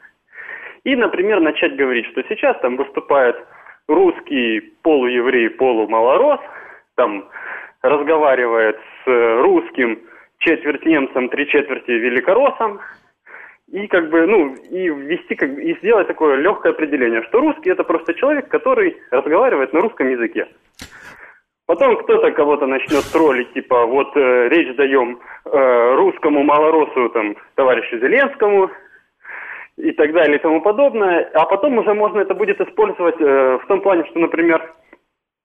И, 0.84 0.94
например, 0.94 1.40
начать 1.40 1.76
говорить, 1.76 2.06
что 2.06 2.22
сейчас 2.28 2.58
там 2.60 2.76
выступает 2.76 3.36
русский 3.88 4.60
полуеврей, 4.82 5.50
полумалорос, 5.50 6.40
там 6.96 7.28
разговаривает 7.82 8.76
с 8.76 9.08
э, 9.10 9.40
русским 9.40 9.98
четверть 10.38 10.84
немцем, 10.84 11.28
три 11.28 11.48
четверти 11.48 11.90
великороссом, 11.90 12.80
и 13.70 13.86
как 13.86 14.08
бы, 14.10 14.26
ну, 14.26 14.54
и 14.70 14.88
ввести, 14.88 15.34
как 15.34 15.54
бы, 15.54 15.62
и 15.62 15.76
сделать 15.78 16.06
такое 16.06 16.36
легкое 16.36 16.72
определение, 16.72 17.22
что 17.24 17.40
русский 17.40 17.70
это 17.70 17.84
просто 17.84 18.14
человек, 18.14 18.48
который 18.48 18.96
разговаривает 19.10 19.72
на 19.72 19.80
русском 19.80 20.08
языке. 20.08 20.48
Потом 21.66 21.98
кто-то 21.98 22.30
кого-то 22.32 22.66
начнет 22.66 23.04
троллить, 23.12 23.52
типа, 23.52 23.84
вот 23.84 24.16
э, 24.16 24.48
речь 24.48 24.74
даем 24.76 25.20
э, 25.44 25.94
русскому 25.96 26.42
малоросу, 26.42 27.10
там, 27.10 27.36
товарищу 27.56 27.98
Зеленскому, 27.98 28.70
и 29.76 29.92
так 29.92 30.12
далее 30.12 30.38
и 30.38 30.42
тому 30.42 30.60
подобное. 30.60 31.30
А 31.34 31.44
потом 31.46 31.78
уже 31.78 31.94
можно 31.94 32.20
это 32.20 32.34
будет 32.34 32.60
использовать 32.60 33.20
э, 33.20 33.58
в 33.62 33.66
том 33.68 33.80
плане, 33.80 34.04
что, 34.06 34.18
например, 34.18 34.74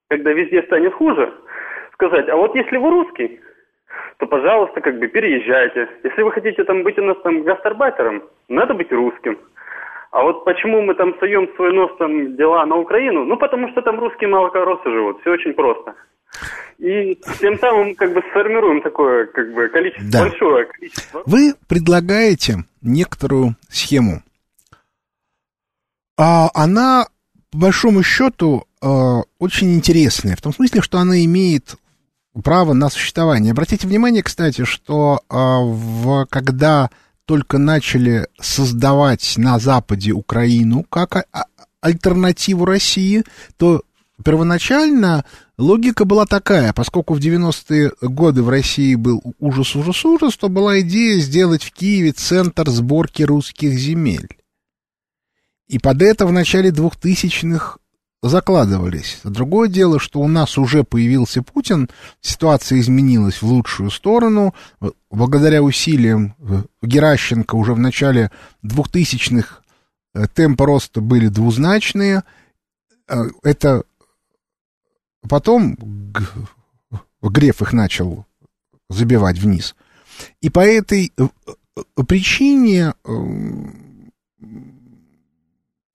когда 0.09 0.31
везде 0.31 0.63
станет 0.63 0.93
хуже, 0.93 1.33
сказать, 1.93 2.27
а 2.29 2.35
вот 2.35 2.55
если 2.55 2.77
вы 2.77 2.89
русский, 2.89 3.39
то, 4.17 4.27
пожалуйста, 4.27 4.81
как 4.81 4.99
бы 4.99 5.07
переезжайте. 5.07 5.87
Если 6.03 6.21
вы 6.21 6.31
хотите 6.31 6.63
там 6.63 6.83
быть 6.83 6.97
у 6.97 7.03
нас 7.03 7.17
там 7.23 7.43
гастарбайтером, 7.43 8.23
надо 8.47 8.73
быть 8.73 8.91
русским. 8.91 9.37
А 10.11 10.21
вот 10.21 10.45
почему 10.45 10.81
мы 10.81 10.93
там 10.93 11.15
суем 11.19 11.49
свой 11.55 11.73
нос 11.73 11.91
там 11.97 12.35
дела 12.35 12.65
на 12.65 12.75
Украину? 12.75 13.25
Ну, 13.25 13.35
потому 13.37 13.69
что 13.69 13.81
там 13.81 13.99
русские 13.99 14.29
молокоросы 14.29 14.89
живут. 14.89 15.21
Все 15.21 15.31
очень 15.31 15.53
просто. 15.53 15.95
И 16.77 17.15
тем 17.39 17.57
самым 17.59 17.95
как 17.95 18.13
бы 18.13 18.21
сформируем 18.29 18.81
такое 18.81 19.25
как 19.27 19.53
бы 19.53 19.67
количество, 19.69 20.09
Да. 20.11 20.21
большое 20.23 20.65
количество. 20.65 21.23
Вы 21.25 21.53
предлагаете 21.67 22.57
некоторую 22.81 23.55
схему. 23.69 24.21
А 26.17 26.49
она, 26.53 27.05
по 27.51 27.57
большому 27.57 28.03
счету, 28.03 28.65
э, 28.81 28.85
очень 29.39 29.73
интересная. 29.73 30.35
В 30.35 30.41
том 30.41 30.53
смысле, 30.53 30.81
что 30.81 30.99
она 30.99 31.23
имеет 31.25 31.75
право 32.41 32.73
на 32.73 32.89
существование. 32.89 33.51
Обратите 33.51 33.87
внимание, 33.87 34.23
кстати, 34.23 34.63
что 34.65 35.21
э, 35.29 35.35
в, 35.35 36.25
когда 36.29 36.89
только 37.25 37.57
начали 37.57 38.27
создавать 38.41 39.35
на 39.37 39.59
Западе 39.59 40.11
Украину 40.11 40.83
как 40.83 41.15
а- 41.15 41.25
а- 41.31 41.45
альтернативу 41.81 42.65
России, 42.65 43.23
то 43.57 43.83
первоначально 44.23 45.25
логика 45.57 46.05
была 46.05 46.25
такая, 46.25 46.73
поскольку 46.73 47.13
в 47.13 47.19
90-е 47.19 47.93
годы 48.01 48.41
в 48.41 48.49
России 48.49 48.95
был 48.95 49.21
ужас, 49.39 49.75
ужас, 49.75 50.03
ужас, 50.05 50.37
то 50.37 50.49
была 50.49 50.81
идея 50.81 51.19
сделать 51.19 51.63
в 51.63 51.71
Киеве 51.71 52.11
центр 52.11 52.69
сборки 52.69 53.23
русских 53.23 53.73
земель. 53.73 54.27
И 55.67 55.79
под 55.79 56.01
это 56.01 56.25
в 56.25 56.31
начале 56.31 56.71
2000-х 56.71 57.77
закладывались. 58.23 59.19
Другое 59.23 59.67
дело, 59.69 59.99
что 59.99 60.19
у 60.19 60.27
нас 60.27 60.57
уже 60.57 60.83
появился 60.83 61.43
Путин, 61.43 61.89
ситуация 62.21 62.79
изменилась 62.79 63.41
в 63.41 63.45
лучшую 63.45 63.91
сторону, 63.91 64.55
благодаря 65.11 65.61
усилиям 65.61 66.35
э, 66.39 66.63
Геращенко 66.81 67.55
уже 67.55 67.73
в 67.73 67.79
начале 67.79 68.31
2000-х 68.65 69.59
э, 70.15 70.25
темпы 70.33 70.65
роста 70.65 71.01
были 71.01 71.27
двузначные, 71.27 72.23
Э, 73.07 73.25
это 73.43 73.83
потом 75.27 75.77
Греф 77.21 77.61
их 77.61 77.73
начал 77.73 78.25
забивать 78.89 79.37
вниз. 79.37 79.75
И 80.41 80.49
по 80.49 80.59
этой 80.59 81.11
причине 82.07 82.93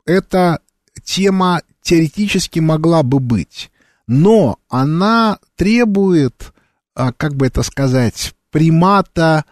эта 0.04 0.60
тема 1.04 1.62
теоретически 1.88 2.60
могла 2.60 3.02
бы 3.02 3.18
быть, 3.18 3.70
но 4.06 4.58
она 4.68 5.38
требует, 5.56 6.52
а, 6.94 7.12
как 7.12 7.34
бы 7.34 7.46
это 7.46 7.62
сказать, 7.62 8.34
примата 8.50 9.46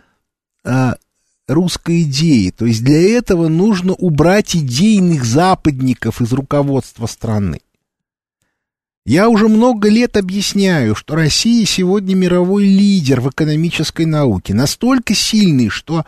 а, 0.62 0.96
русской 1.48 2.02
идеи. 2.02 2.50
То 2.50 2.66
есть 2.66 2.84
для 2.84 3.16
этого 3.16 3.48
нужно 3.48 3.94
убрать 3.94 4.54
идейных 4.54 5.24
западников 5.24 6.20
из 6.20 6.30
руководства 6.34 7.06
страны. 7.06 7.62
Я 9.06 9.30
уже 9.30 9.48
много 9.48 9.88
лет 9.88 10.18
объясняю, 10.18 10.94
что 10.94 11.14
Россия 11.14 11.64
сегодня 11.64 12.14
мировой 12.14 12.64
лидер 12.64 13.22
в 13.22 13.30
экономической 13.30 14.04
науке, 14.04 14.52
настолько 14.52 15.14
сильный, 15.14 15.70
что 15.70 16.04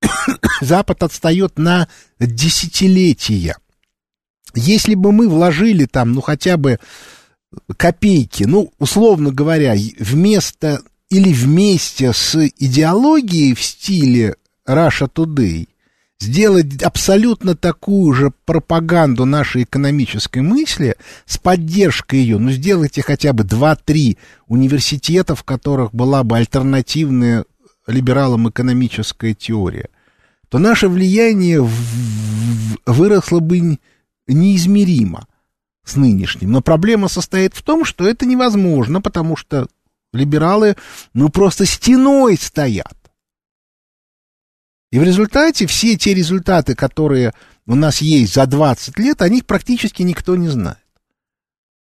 Запад 0.62 1.02
отстает 1.02 1.58
на 1.58 1.86
десятилетия. 2.18 3.56
Если 4.54 4.94
бы 4.94 5.12
мы 5.12 5.28
вложили 5.28 5.86
там, 5.86 6.12
ну, 6.12 6.20
хотя 6.20 6.56
бы 6.56 6.78
копейки, 7.76 8.44
ну, 8.44 8.72
условно 8.78 9.32
говоря, 9.32 9.74
вместо 9.98 10.82
или 11.08 11.32
вместе 11.32 12.12
с 12.12 12.36
идеологией 12.58 13.54
в 13.54 13.62
стиле 13.62 14.36
Russia 14.66 15.10
Today, 15.12 15.66
сделать 16.20 16.82
абсолютно 16.82 17.56
такую 17.56 18.12
же 18.12 18.32
пропаганду 18.44 19.24
нашей 19.24 19.64
экономической 19.64 20.40
мысли 20.40 20.96
с 21.24 21.38
поддержкой 21.38 22.20
ее, 22.20 22.38
ну, 22.38 22.50
сделайте 22.50 23.02
хотя 23.02 23.32
бы 23.32 23.42
2-3 23.42 24.18
университета, 24.46 25.34
в 25.34 25.44
которых 25.44 25.92
была 25.94 26.22
бы 26.22 26.36
альтернативная 26.36 27.44
либералам 27.86 28.48
экономическая 28.48 29.34
теория, 29.34 29.88
то 30.48 30.58
наше 30.58 30.88
влияние 30.88 31.66
выросло 32.86 33.40
бы 33.40 33.78
неизмеримо 34.32 35.26
с 35.84 35.96
нынешним. 35.96 36.52
Но 36.52 36.60
проблема 36.60 37.08
состоит 37.08 37.54
в 37.54 37.62
том, 37.62 37.84
что 37.84 38.06
это 38.08 38.26
невозможно, 38.26 39.00
потому 39.00 39.36
что 39.36 39.68
либералы, 40.12 40.76
ну, 41.14 41.28
просто 41.28 41.66
стеной 41.66 42.36
стоят. 42.36 42.96
И 44.90 44.98
в 44.98 45.02
результате 45.02 45.66
все 45.66 45.96
те 45.96 46.14
результаты, 46.14 46.74
которые 46.74 47.32
у 47.66 47.74
нас 47.74 48.00
есть 48.00 48.34
за 48.34 48.46
20 48.46 48.98
лет, 48.98 49.22
о 49.22 49.28
них 49.28 49.46
практически 49.46 50.02
никто 50.02 50.34
не 50.34 50.48
знает. 50.48 50.78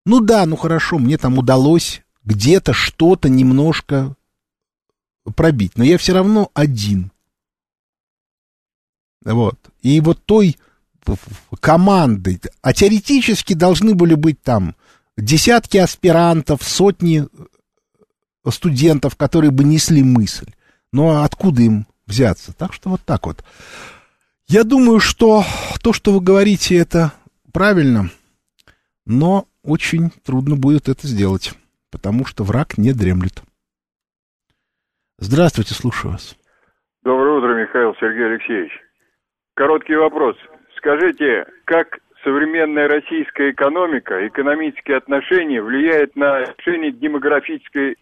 Ну 0.07 0.21
да, 0.21 0.47
ну 0.47 0.57
хорошо, 0.57 0.99
мне 0.99 1.19
там 1.19 1.39
удалось 1.39 2.03
где-то 2.25 2.73
что-то 2.73 3.29
немножко 3.29 4.17
пробить, 5.37 5.77
но 5.77 5.85
я 5.85 5.99
все 5.99 6.15
равно 6.15 6.51
один. 6.55 7.11
Вот. 9.25 9.59
И 9.83 10.01
вот 10.01 10.23
той 10.25 10.59
команды, 11.61 12.41
а 12.63 12.73
теоретически 12.73 13.55
должны 13.55 13.95
были 13.95 14.15
быть 14.15 14.43
там 14.43 14.75
десятки 15.17 15.77
аспирантов, 15.77 16.63
сотни 16.63 17.27
студентов, 18.49 19.17
которые 19.17 19.51
бы 19.51 19.65
несли 19.65 20.03
мысль. 20.03 20.49
Но 20.93 21.23
откуда 21.23 21.63
им 21.63 21.87
взяться? 22.07 22.53
Так 22.53 22.73
что 22.73 22.91
вот 22.91 23.01
так 23.05 23.27
вот. 23.27 23.45
Я 24.47 24.65
думаю, 24.65 25.01
что 25.01 25.43
то, 25.83 25.93
что 25.93 26.13
вы 26.13 26.21
говорите, 26.21 26.77
это 26.77 27.13
правильно, 27.53 28.11
но 29.07 29.47
очень 29.63 30.11
трудно 30.11 30.57
будет 30.57 30.89
это 30.89 31.07
сделать, 31.07 31.53
потому 31.91 32.27
что 32.27 32.45
враг 32.45 32.77
не 32.77 32.93
дремлет. 32.93 33.43
Здравствуйте, 35.19 35.75
слушаю 35.75 36.13
вас. 36.13 36.37
Доброе 37.03 37.39
утро, 37.39 37.55
Михаил 37.55 37.95
Сергей 38.01 38.27
Алексеевич. 38.27 38.73
Короткий 39.55 39.95
вопрос. 39.95 40.37
Скажите, 40.85 41.47
как 41.65 41.99
современная 42.23 42.89
российская 42.89 43.53
экономика, 43.53 44.29
экономические 44.29 44.99
отношения 44.99 45.63
влияют 45.63 46.15
на 46.15 46.41
решение 46.41 46.93
демографической 46.93 47.97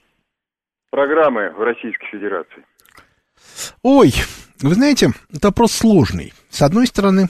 программы 0.90 1.50
в 1.50 1.60
Российской 1.60 2.06
Федерации? 2.10 2.64
Ой, 3.82 4.12
вы 4.62 4.74
знаете, 4.74 5.10
это 5.32 5.48
вопрос 5.48 5.70
сложный. 5.70 6.32
С 6.48 6.60
одной 6.60 6.88
стороны, 6.88 7.28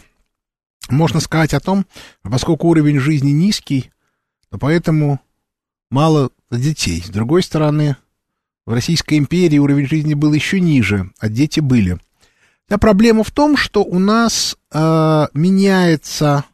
можно 0.89 1.21
сказать 1.21 1.53
о 1.53 1.61
том, 1.61 1.85
поскольку 2.23 2.69
уровень 2.69 2.99
жизни 2.99 3.33
низкий, 3.33 3.91
то 4.51 4.57
поэтому 4.59 5.21
мало 5.91 6.31
детей. 6.51 7.03
С 7.03 7.11
другой 7.11 7.43
стороны, 7.43 7.97
В 8.65 8.73
Российской 8.73 9.19
империи 9.19 9.59
уровень 9.59 9.87
жизни 9.87 10.15
был 10.15 10.33
еще 10.33 10.61
ниже, 10.61 11.11
а 11.19 11.29
дети 11.29 11.59
были. 11.59 11.99
А 12.73 12.79
проблема 12.79 13.23
в 13.23 13.31
том, 13.31 13.59
что 13.59 13.85
у 13.85 13.99
нас 13.99 14.57
э, 14.73 15.27
меняется, 15.35 16.45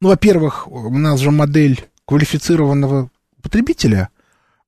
ну, 0.00 0.10
во-первых, 0.10 0.68
у 0.68 0.96
нас 0.96 1.18
же 1.18 1.32
модель 1.32 1.84
квалифицированного 2.04 3.10
потребителя, 3.42 4.10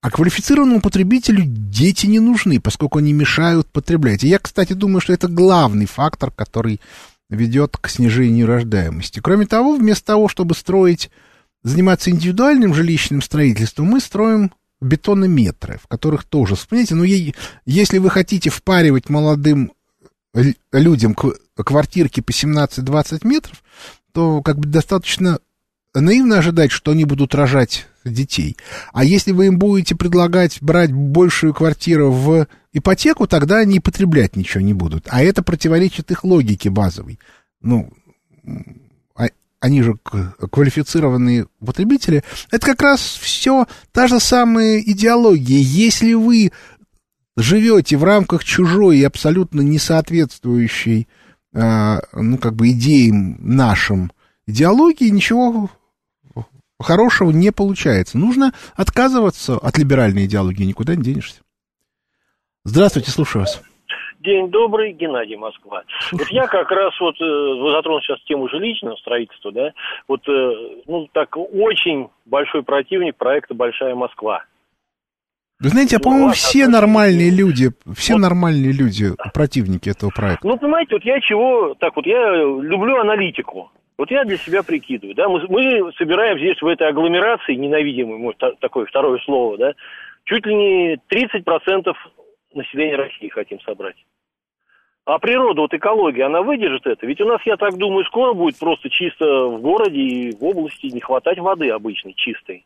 а 0.01 0.11
квалифицированному 0.11 0.81
потребителю 0.81 1.45
дети 1.47 2.07
не 2.07 2.19
нужны, 2.19 2.61
поскольку 2.61 2.99
они 2.99 3.13
мешают 3.13 3.69
потреблять. 3.69 4.25
И 4.25 4.29
я, 4.29 4.41
кстати, 4.41 4.73
думаю, 4.73 5.01
что 5.01 5.13
это 5.13 5.29
главный 5.29 5.87
фактор, 5.87 6.33
который 6.33 6.81
ведет 7.31 7.77
к 7.77 7.89
снижению 7.89 8.49
рождаемости. 8.49 9.21
Кроме 9.21 9.47
того, 9.47 9.77
вместо 9.77 10.07
того, 10.07 10.29
чтобы 10.29 10.57
строить, 10.57 11.09
заниматься 11.63 12.11
индивидуальным 12.11 12.75
жилищным 12.75 13.23
строительством, 13.23 13.87
мы 13.87 14.01
строим 14.01 14.51
бетонометры, 14.81 15.79
в 15.81 15.87
которых 15.87 16.25
тоже, 16.25 16.57
вспомните, 16.57 16.97
ну, 16.97 17.05
если 17.65 17.99
вы 17.99 18.11
хотите 18.11 18.51
впаривать 18.51 19.09
молодым 19.09 19.73
людям 20.73 21.15
квартирки 21.55 22.21
по 22.21 22.31
17-20 22.31 23.27
метров, 23.27 23.63
то 24.13 24.43
как 24.43 24.59
бы 24.59 24.69
достаточно 24.69 25.39
наивно 25.95 26.39
ожидать, 26.39 26.73
что 26.73 26.91
они 26.91 27.05
будут 27.05 27.35
рожать 27.35 27.87
детей. 28.05 28.57
А 28.93 29.05
если 29.05 29.33
вы 29.33 29.47
им 29.47 29.59
будете 29.59 29.95
предлагать 29.95 30.59
брать 30.61 30.93
большую 30.93 31.55
квартиру 31.55 32.11
в 32.11 32.47
ипотеку, 32.73 33.27
тогда 33.27 33.59
они 33.59 33.81
потреблять 33.81 34.37
ничего 34.37 34.63
не 34.63 34.75
будут. 34.75 35.07
А 35.09 35.23
это 35.23 35.43
противоречит 35.43 36.11
их 36.11 36.25
логике 36.25 36.71
базовой. 36.71 37.19
Ну, 37.61 37.91
а, 39.15 39.29
они 39.61 39.83
же 39.83 39.95
квалифицированные 40.05 41.47
потребители. 41.65 42.25
Это 42.51 42.67
как 42.67 42.83
раз 42.83 43.01
все 43.01 43.67
та 43.93 44.09
же 44.09 44.21
самая 44.21 44.81
идеология. 44.81 45.61
Если 45.61 46.15
вы 46.15 46.53
живете 47.37 47.97
в 47.97 48.05
рамках 48.05 48.45
чужой 48.45 48.99
и 48.99 49.05
абсолютно 49.05 49.61
не 49.61 49.79
соответствующей, 49.79 51.09
э, 51.55 51.97
ну, 52.13 52.39
как 52.39 52.55
бы 52.55 52.71
идеям 52.71 53.37
нашим 53.41 54.13
идеологии, 54.47 55.09
ничего 55.09 55.71
хорошего 56.81 57.31
не 57.31 57.51
получается. 57.51 58.19
Нужно 58.19 58.53
отказываться 58.77 59.57
от 59.57 59.79
либеральной 59.79 60.27
идеологии, 60.27 60.65
никуда 60.65 60.95
не 60.95 61.03
денешься. 61.03 61.43
Здравствуйте, 62.65 63.11
слушаю 63.11 63.43
вас. 63.43 63.63
День 64.21 64.51
добрый, 64.51 64.93
Геннадий 64.93 65.37
Москва. 65.37 65.83
Вот 66.13 66.29
я 66.29 66.47
как 66.47 66.71
раз 66.71 66.99
вот 66.99 67.15
э, 67.21 67.73
затронул 67.77 68.01
сейчас 68.01 68.19
тему 68.25 68.49
жилищного 68.49 68.97
строительства, 68.97 69.53
да, 69.53 69.73
вот, 70.09 70.27
э, 70.27 70.53
ну, 70.87 71.07
так, 71.13 71.37
очень 71.37 72.09
большой 72.25 72.63
противник 72.63 73.17
проекта 73.17 73.53
«Большая 73.53 73.95
Москва». 73.95 74.45
Вы 75.65 75.71
знаете, 75.71 75.97
а 75.97 76.01
по-моему, 76.01 76.29
все 76.31 76.69
нормальные 76.69 77.31
люди, 77.31 77.71
все 77.97 78.15
вот. 78.15 78.21
нормальные 78.21 78.73
люди 78.73 79.07
противники 79.33 79.89
этого 79.89 80.11
проекта. 80.11 80.47
Ну, 80.47 80.59
понимаете, 80.59 80.97
вот 80.97 81.05
я 81.05 81.19
чего, 81.21 81.75
так 81.75 81.97
вот, 81.97 82.05
я 82.07 82.37
люблю 82.37 83.01
аналитику. 83.01 83.71
Вот 83.97 84.11
я 84.11 84.25
для 84.25 84.37
себя 84.37 84.63
прикидываю, 84.63 85.15
да, 85.15 85.29
мы, 85.29 85.41
мы 85.49 85.93
собираем 85.97 86.37
здесь 86.39 86.61
в 86.61 86.67
этой 86.67 86.89
агломерации, 86.89 87.55
ненавидимой, 87.55 88.19
может, 88.19 88.43
такое 88.61 88.87
второе 88.87 89.19
слово, 89.25 89.57
да, 89.57 89.73
чуть 90.25 90.45
ли 90.47 90.55
не 90.55 90.95
30% 91.11 91.95
населения 92.55 92.97
России 92.97 93.29
хотим 93.29 93.61
собрать. 93.61 93.97
А 95.07 95.19
природа, 95.19 95.63
вот 95.63 95.73
экология, 95.73 96.25
она 96.25 96.43
выдержит 96.43 96.87
это? 96.87 97.07
Ведь 97.07 97.21
у 97.21 97.27
нас, 97.27 97.41
я 97.45 97.57
так 97.57 97.77
думаю, 97.77 98.05
скоро 98.07 98.33
будет 98.33 98.59
просто 98.59 98.91
чисто 98.91 99.47
в 99.47 99.61
городе 99.61 100.01
и 100.01 100.37
в 100.37 100.43
области 100.45 100.87
не 100.87 101.01
хватать 101.01 101.39
воды 101.39 101.71
обычной, 101.71 102.15
чистой. 102.15 102.65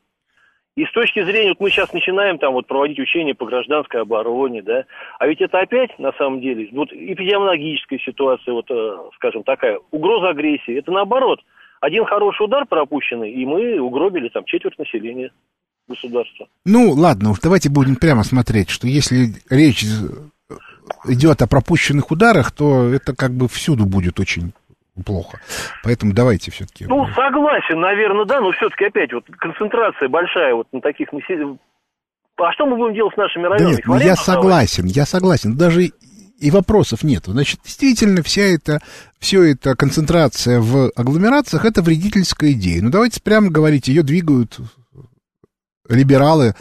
И 0.78 0.84
с 0.84 0.92
точки 0.92 1.24
зрения, 1.24 1.48
вот 1.48 1.58
мы 1.58 1.70
сейчас 1.70 1.92
начинаем 1.92 2.38
там 2.38 2.52
вот 2.52 2.68
проводить 2.68 3.00
учения 3.00 3.34
по 3.34 3.46
гражданской 3.46 4.00
обороне, 4.00 4.62
да, 4.62 4.84
а 5.18 5.26
ведь 5.26 5.40
это 5.40 5.58
опять, 5.58 5.98
на 5.98 6.12
самом 6.12 6.40
деле, 6.40 6.68
вот 6.70 6.92
эпидемиологическая 6.92 7.98
ситуация, 7.98 8.54
вот, 8.54 8.70
э, 8.70 8.96
скажем, 9.16 9.42
такая, 9.42 9.80
угроза 9.90 10.28
агрессии, 10.28 10.78
это 10.78 10.92
наоборот, 10.92 11.40
один 11.80 12.04
хороший 12.04 12.44
удар 12.44 12.64
пропущенный, 12.64 13.32
и 13.32 13.44
мы 13.44 13.80
угробили 13.80 14.28
там 14.28 14.44
четверть 14.44 14.78
населения 14.78 15.32
государства. 15.88 16.46
Ну, 16.64 16.92
ладно, 16.92 17.32
уж 17.32 17.40
давайте 17.40 17.70
будем 17.70 17.96
прямо 17.96 18.22
смотреть, 18.22 18.70
что 18.70 18.86
если 18.86 19.34
речь 19.50 19.82
идет 21.08 21.42
о 21.42 21.48
пропущенных 21.48 22.12
ударах, 22.12 22.52
то 22.52 22.84
это 22.84 23.16
как 23.16 23.32
бы 23.32 23.48
всюду 23.48 23.84
будет 23.84 24.20
очень 24.20 24.52
плохо. 25.02 25.40
Поэтому 25.82 26.12
давайте 26.12 26.50
все-таки. 26.50 26.86
Ну, 26.86 27.06
согласен, 27.14 27.80
наверное, 27.80 28.24
да, 28.24 28.40
но 28.40 28.52
все-таки 28.52 28.86
опять 28.86 29.12
вот 29.12 29.24
концентрация 29.38 30.08
большая 30.08 30.54
вот 30.54 30.66
на 30.72 30.80
таких 30.80 31.12
населениях. 31.12 31.58
А 32.36 32.52
что 32.52 32.66
мы 32.66 32.76
будем 32.76 32.94
делать 32.94 33.14
с 33.14 33.16
нашими 33.16 33.44
районами? 33.44 33.70
Да 33.70 33.76
нет, 33.76 33.86
ну, 33.86 33.98
я 33.98 34.14
согласен, 34.14 34.86
я 34.86 35.06
согласен. 35.06 35.56
Даже 35.56 35.90
и 36.38 36.50
вопросов 36.50 37.02
нет. 37.02 37.24
Значит, 37.26 37.60
действительно, 37.64 38.22
вся 38.22 38.42
эта, 38.42 38.78
все 39.18 39.52
эта 39.52 39.74
концентрация 39.74 40.60
в 40.60 40.90
агломерациях, 40.94 41.64
это 41.64 41.82
вредительская 41.82 42.52
идея. 42.52 42.80
Ну, 42.82 42.90
давайте 42.90 43.20
прямо 43.20 43.50
говорить, 43.50 43.88
ее 43.88 44.02
двигают 44.02 44.58
либералы 45.88 46.54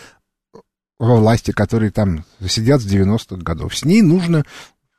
во 0.99 1.15
власти, 1.15 1.51
которые 1.51 1.91
там 1.91 2.23
сидят 2.41 2.81
с 2.81 2.91
90-х 2.91 3.37
годов. 3.43 3.75
С 3.75 3.85
ней 3.85 4.01
нужно 4.01 4.43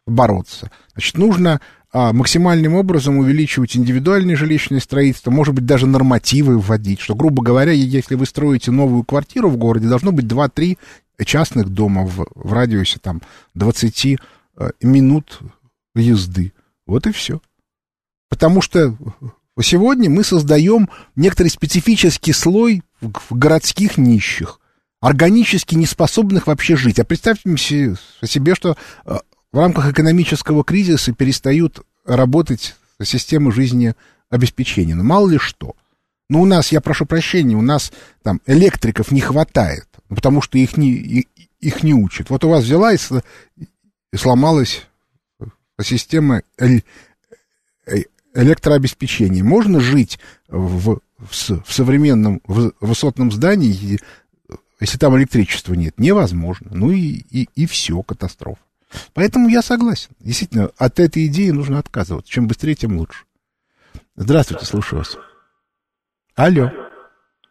бороться. 0.06 0.70
Значит, 0.92 1.18
нужно 1.18 1.60
а, 1.90 2.12
максимальным 2.12 2.74
образом 2.74 3.16
увеличивать 3.18 3.76
индивидуальное 3.76 4.36
жилищное 4.36 4.80
строительство, 4.80 5.30
может 5.30 5.54
быть, 5.54 5.64
даже 5.64 5.86
нормативы 5.86 6.58
вводить, 6.58 7.00
что, 7.00 7.14
грубо 7.14 7.42
говоря, 7.42 7.72
если 7.72 8.14
вы 8.14 8.26
строите 8.26 8.70
новую 8.70 9.04
квартиру 9.04 9.48
в 9.48 9.56
городе, 9.56 9.88
должно 9.88 10.12
быть 10.12 10.26
2-3 10.26 10.76
частных 11.24 11.70
дома 11.70 12.04
в, 12.04 12.26
в 12.34 12.52
радиусе 12.52 12.98
там 13.00 13.22
20 13.54 14.06
э, 14.06 14.16
минут 14.82 15.40
езды. 15.94 16.52
Вот 16.86 17.06
и 17.06 17.12
все. 17.12 17.40
Потому 18.28 18.60
что 18.60 18.94
сегодня 19.60 20.10
мы 20.10 20.24
создаем 20.24 20.90
некоторый 21.16 21.48
специфический 21.48 22.32
слой 22.32 22.82
городских 23.30 23.96
нищих, 23.96 24.60
органически 25.00 25.74
неспособных 25.74 26.46
вообще 26.46 26.76
жить. 26.76 26.98
А 26.98 27.04
представьте 27.04 27.56
себе, 28.24 28.54
что 28.54 28.76
э, 29.06 29.16
в 29.52 29.58
рамках 29.58 29.90
экономического 29.90 30.64
кризиса 30.64 31.12
перестают 31.12 31.80
работать 32.04 32.76
системы 33.02 33.52
жизнеобеспечения. 33.52 34.94
Ну, 34.94 35.04
мало 35.04 35.28
ли 35.28 35.38
что. 35.38 35.74
Ну, 36.28 36.42
у 36.42 36.46
нас, 36.46 36.72
я 36.72 36.80
прошу 36.80 37.06
прощения, 37.06 37.56
у 37.56 37.62
нас 37.62 37.92
там 38.22 38.40
электриков 38.46 39.10
не 39.10 39.20
хватает, 39.20 39.86
потому 40.08 40.42
что 40.42 40.58
их 40.58 40.76
не, 40.76 41.26
их 41.60 41.82
не 41.82 41.94
учат. 41.94 42.28
Вот 42.28 42.44
у 42.44 42.50
вас 42.50 42.64
взяла 42.64 42.92
и, 42.92 42.98
и 44.12 44.16
сломалась 44.16 44.82
система 45.80 46.42
электрообеспечения. 48.34 49.42
Можно 49.42 49.80
жить 49.80 50.18
в, 50.48 51.00
в, 51.18 51.62
в 51.64 51.72
современном 51.72 52.42
в, 52.46 52.72
высотном 52.80 53.32
здании, 53.32 53.98
если 54.80 54.98
там 54.98 55.16
электричества 55.16 55.72
нет? 55.74 55.98
Невозможно. 55.98 56.70
Ну 56.72 56.90
и, 56.90 57.24
и, 57.30 57.48
и 57.54 57.66
все, 57.66 58.02
катастрофа. 58.02 58.60
Поэтому 59.14 59.48
я 59.48 59.62
согласен. 59.62 60.10
Действительно, 60.20 60.70
от 60.78 61.00
этой 61.00 61.26
идеи 61.26 61.50
нужно 61.50 61.78
отказываться. 61.78 62.30
Чем 62.32 62.48
быстрее, 62.48 62.74
тем 62.74 62.96
лучше. 62.96 63.24
Здравствуйте, 64.16 64.64
слушаю 64.64 65.00
вас. 65.00 65.18
Алло. 66.36 66.70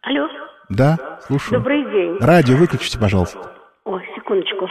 Алло. 0.02 0.28
Да, 0.68 1.20
слушаю. 1.26 1.60
Добрый 1.60 1.82
день. 1.84 2.18
Радио 2.20 2.56
выключите, 2.56 2.98
пожалуйста. 2.98 3.38
О, 3.84 3.98
секундочку. 4.16 4.68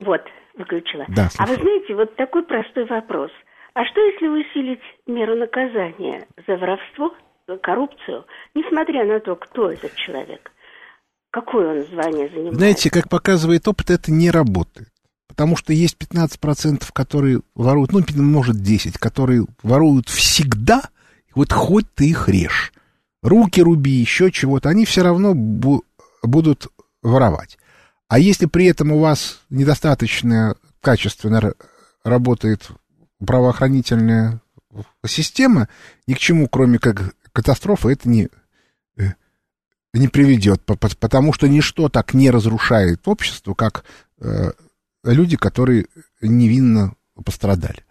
Вот, 0.00 0.22
выключила. 0.56 1.04
Да, 1.08 1.28
слушаю. 1.28 1.38
А 1.38 1.46
вы 1.46 1.62
знаете, 1.62 1.94
вот 1.94 2.16
такой 2.16 2.42
простой 2.42 2.86
вопрос. 2.86 3.30
А 3.74 3.84
что, 3.84 4.00
если 4.00 4.28
усилить 4.28 4.80
меру 5.06 5.36
наказания 5.36 6.26
за 6.46 6.56
воровство, 6.56 7.14
коррупцию, 7.62 8.26
несмотря 8.54 9.04
на 9.04 9.20
то, 9.20 9.36
кто 9.36 9.70
этот 9.70 9.94
человек? 9.94 10.50
Какое 11.30 11.78
он 11.78 11.86
звание 11.86 12.28
занимает? 12.28 12.54
Знаете, 12.54 12.90
как 12.90 13.08
показывает 13.08 13.68
опыт, 13.68 13.90
это 13.90 14.10
не 14.10 14.30
работает. 14.30 14.88
Потому 15.40 15.56
что 15.56 15.72
есть 15.72 15.96
15%, 15.96 16.90
которые 16.92 17.40
воруют, 17.54 17.92
ну, 17.92 18.02
может, 18.22 18.60
10, 18.60 18.98
которые 18.98 19.46
воруют 19.62 20.10
всегда, 20.10 20.82
вот 21.34 21.50
хоть 21.50 21.86
ты 21.94 22.10
их 22.10 22.28
режь. 22.28 22.74
Руки 23.22 23.62
руби, 23.62 23.90
еще 23.90 24.30
чего-то, 24.30 24.68
они 24.68 24.84
все 24.84 25.00
равно 25.00 25.32
бу- 25.32 25.80
будут 26.22 26.66
воровать. 27.00 27.56
А 28.06 28.18
если 28.18 28.44
при 28.44 28.66
этом 28.66 28.92
у 28.92 28.98
вас 28.98 29.40
недостаточно 29.48 30.56
качественно 30.82 31.54
работает 32.04 32.68
правоохранительная 33.24 34.42
система, 35.06 35.70
ни 36.06 36.12
к 36.12 36.18
чему, 36.18 36.48
кроме 36.48 36.78
как 36.78 37.14
катастрофы, 37.32 37.92
это 37.92 38.10
не, 38.10 38.28
э, 38.98 39.14
не 39.94 40.08
приведет, 40.08 40.62
потому 40.66 41.32
что 41.32 41.48
ничто 41.48 41.88
так 41.88 42.12
не 42.12 42.30
разрушает 42.30 43.08
общество, 43.08 43.54
как 43.54 43.84
э, 44.18 44.50
люди, 45.04 45.36
которые 45.36 45.86
невинно 46.20 46.94
пострадали. 47.24 47.84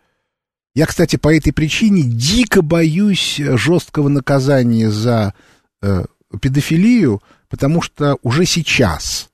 Я, 0.75 0.85
кстати, 0.85 1.15
по 1.15 1.33
этой 1.33 1.51
причине 1.51 2.03
дико 2.03 2.61
боюсь 2.61 3.37
жесткого 3.37 4.07
наказания 4.07 4.89
за 4.89 5.33
э, 5.81 6.05
педофилию, 6.41 7.21
потому 7.49 7.81
что 7.81 8.17
уже 8.21 8.45
сейчас 8.45 9.29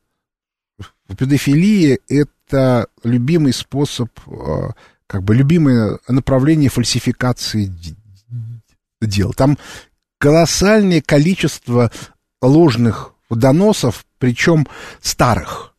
педофилия— 1.17 1.99
это 2.07 2.87
любимый 3.03 3.53
способ, 3.53 4.09
э, 4.27 4.69
как 5.07 5.23
бы 5.23 5.35
любимое 5.35 5.99
направление 6.07 6.69
фальсификации 6.69 7.71
дел. 9.01 9.33
Там 9.33 9.57
колоссальное 10.17 11.01
количество 11.01 11.91
ложных 12.41 13.13
доносов, 13.29 14.05
причем 14.17 14.65
старых. 15.01 15.74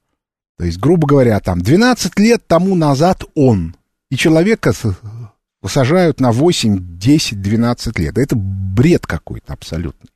То 0.56 0.64
есть, 0.64 0.78
грубо 0.78 1.06
говоря, 1.06 1.38
там 1.40 1.60
12 1.60 2.18
лет 2.18 2.46
тому 2.46 2.74
назад 2.74 3.24
он, 3.34 3.76
и 4.10 4.16
человека 4.16 4.72
сажают 5.66 6.20
на 6.20 6.32
8, 6.32 6.98
10, 6.98 7.42
12 7.42 7.98
лет. 7.98 8.16
Это 8.16 8.36
бред 8.36 9.06
какой-то 9.06 9.52
абсолютный. 9.52 10.10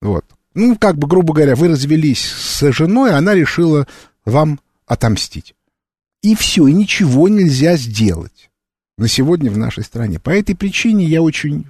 Вот. 0.00 0.24
Ну, 0.54 0.76
как 0.76 0.96
бы, 0.96 1.06
грубо 1.06 1.34
говоря, 1.34 1.54
вы 1.54 1.68
развелись 1.68 2.24
с 2.24 2.72
женой, 2.72 3.14
она 3.14 3.34
решила 3.34 3.86
вам 4.24 4.58
отомстить. 4.86 5.54
И 6.22 6.34
все, 6.34 6.66
и 6.66 6.72
ничего 6.72 7.28
нельзя 7.28 7.76
сделать 7.76 8.50
на 8.98 9.08
сегодня 9.08 9.50
в 9.50 9.58
нашей 9.58 9.84
стране. 9.84 10.18
По 10.18 10.30
этой 10.30 10.54
причине 10.54 11.06
я 11.06 11.22
очень 11.22 11.66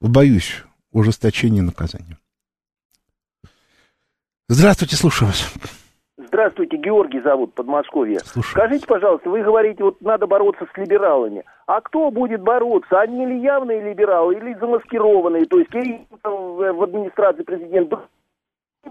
боюсь 0.00 0.62
ужесточения 0.92 1.62
наказания. 1.62 2.18
Здравствуйте, 4.52 4.96
слушаю 4.96 5.28
вас. 5.28 5.50
Здравствуйте, 6.18 6.76
Георгий 6.76 7.22
зовут, 7.22 7.54
Подмосковье. 7.54 8.20
Слушаю. 8.20 8.52
Скажите, 8.52 8.86
пожалуйста, 8.86 9.30
вы 9.30 9.42
говорите, 9.42 9.82
вот 9.82 9.98
надо 10.02 10.26
бороться 10.26 10.66
с 10.70 10.76
либералами. 10.76 11.42
А 11.66 11.80
кто 11.80 12.10
будет 12.10 12.42
бороться? 12.42 13.00
Они 13.00 13.24
ли 13.24 13.40
явные 13.40 13.82
либералы 13.82 14.34
или 14.34 14.54
замаскированные? 14.60 15.46
То 15.46 15.58
есть 15.58 15.70
в 16.22 16.82
администрации 16.82 17.44
президента 17.44 18.06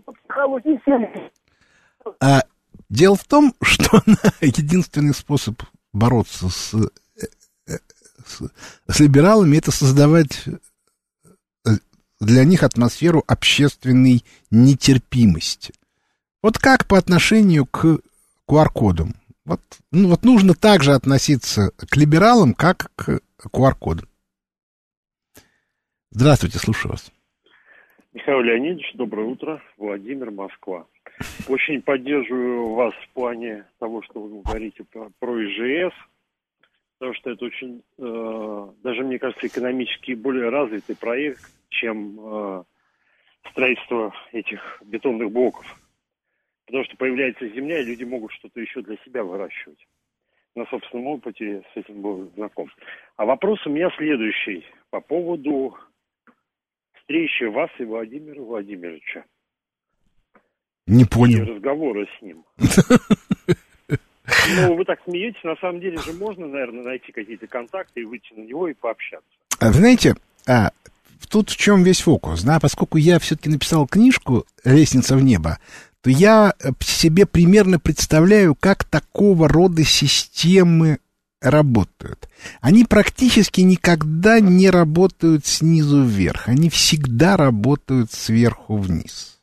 по 0.04 0.14
психологии 0.14 0.82
А 2.20 2.42
дело 2.90 3.16
в 3.16 3.26
том, 3.26 3.54
что 3.62 4.00
единственный 4.42 5.14
способ 5.14 5.62
бороться 5.94 6.50
с, 6.50 6.74
э, 6.74 7.28
э, 7.68 7.78
с, 8.26 8.42
с 8.88 9.00
либералами 9.00 9.58
это 9.58 9.72
создавать 9.72 10.44
для 12.22 12.46
них 12.46 12.64
атмосферу 12.64 13.24
общественной 13.28 14.24
нетерпимости. 14.52 15.74
Вот 16.42 16.58
как 16.58 16.88
по 16.88 16.98
отношению 16.98 17.66
к 17.66 18.00
QR-кодам. 18.48 19.16
Вот, 19.44 19.60
ну, 19.92 20.10
вот 20.10 20.24
нужно 20.24 20.54
также 20.54 20.92
относиться 20.92 21.72
к 21.78 21.98
либералам, 21.98 22.54
как 22.54 22.92
к 22.96 23.20
QR-кодам. 23.52 24.08
Здравствуйте, 26.12 26.60
слушаю 26.60 26.92
вас. 26.92 27.12
Михаил 28.14 28.42
Леонидович, 28.42 28.92
доброе 28.96 29.28
утро. 29.28 29.62
Владимир, 29.78 30.32
Москва. 30.32 30.86
Очень 31.48 31.82
поддерживаю 31.82 32.74
вас 32.74 32.94
в 32.94 33.14
плане 33.14 33.66
того, 33.80 34.04
что 34.04 34.22
вы 34.22 34.42
говорите 34.42 34.84
про, 34.84 35.10
про 35.20 35.44
ИЖС, 35.44 35.94
потому 37.00 37.16
что 37.16 37.32
это 37.32 37.46
очень, 37.46 37.82
э, 37.98 38.68
даже 38.84 39.04
мне 39.04 39.18
кажется, 39.18 39.48
экономически 39.48 40.14
более 40.14 40.50
развитый 40.50 40.96
проект, 40.96 41.42
чем 41.72 42.20
э, 42.20 42.64
строительство 43.50 44.14
этих 44.32 44.82
бетонных 44.86 45.32
блоков. 45.32 45.66
Потому 46.66 46.86
что 46.86 46.96
появляется 46.98 47.50
земля, 47.50 47.80
и 47.80 47.86
люди 47.86 48.04
могут 48.04 48.32
что-то 48.34 48.62
еще 48.62 48.82
для 48.82 48.96
себя 49.04 49.24
выращивать. 49.24 49.86
На 50.56 50.66
собственном 50.68 51.08
опыте 51.08 51.64
с 51.74 51.78
этим 51.78 52.02
был 52.02 52.30
знаком. 52.36 52.70
А 53.16 53.26
вопрос 53.26 53.66
у 53.66 53.70
меня 53.70 53.90
следующий 53.98 54.66
по 54.90 55.02
поводу 55.02 55.78
встречи 56.94 57.44
вас 57.46 57.70
и 57.80 57.84
Владимира 57.84 58.42
Владимировича. 58.42 59.24
Не 60.88 61.04
И 61.04 61.08
понял. 61.08 61.46
разговора 61.46 62.06
с 62.18 62.22
ним. 62.22 62.44
Ну, 64.56 64.76
вы 64.76 64.86
так 64.86 65.00
смеетесь, 65.04 65.44
на 65.44 65.56
самом 65.58 65.82
деле 65.82 65.98
же 65.98 66.14
можно, 66.14 66.48
наверное, 66.48 66.84
найти 66.84 67.12
какие-то 67.12 67.48
контакты 67.48 68.02
и 68.02 68.06
выйти 68.06 68.34
на 68.34 68.42
него 68.42 68.68
и 68.68 68.74
пообщаться. 68.74 69.28
А, 69.60 69.68
Вы 69.68 69.74
знаете, 69.74 70.14
а, 70.48 70.70
тут 71.28 71.50
в 71.50 71.58
чем 71.58 71.84
весь 71.84 72.02
фокус, 72.02 72.44
да, 72.44 72.60
поскольку 72.60 72.98
я 72.98 73.20
все-таки 73.20 73.50
написал 73.50 73.88
книжку 73.88 74.46
«Лестница 74.64 75.16
в 75.16 75.22
небо», 75.22 75.60
то 76.02 76.10
я 76.10 76.54
э, 76.60 76.72
себе 76.80 77.26
примерно 77.26 77.80
представляю, 77.80 78.56
как 78.56 78.84
такого 78.84 79.48
рода 79.48 79.84
системы 79.84 81.00
работают. 81.42 82.30
Они 82.60 82.86
практически 82.86 83.62
никогда 83.62 84.40
не 84.40 84.70
работают 84.70 85.46
снизу 85.46 86.04
вверх, 86.04 86.48
они 86.48 86.70
всегда 86.70 87.38
работают 87.38 88.12
сверху 88.12 88.78
вниз. 88.78 89.40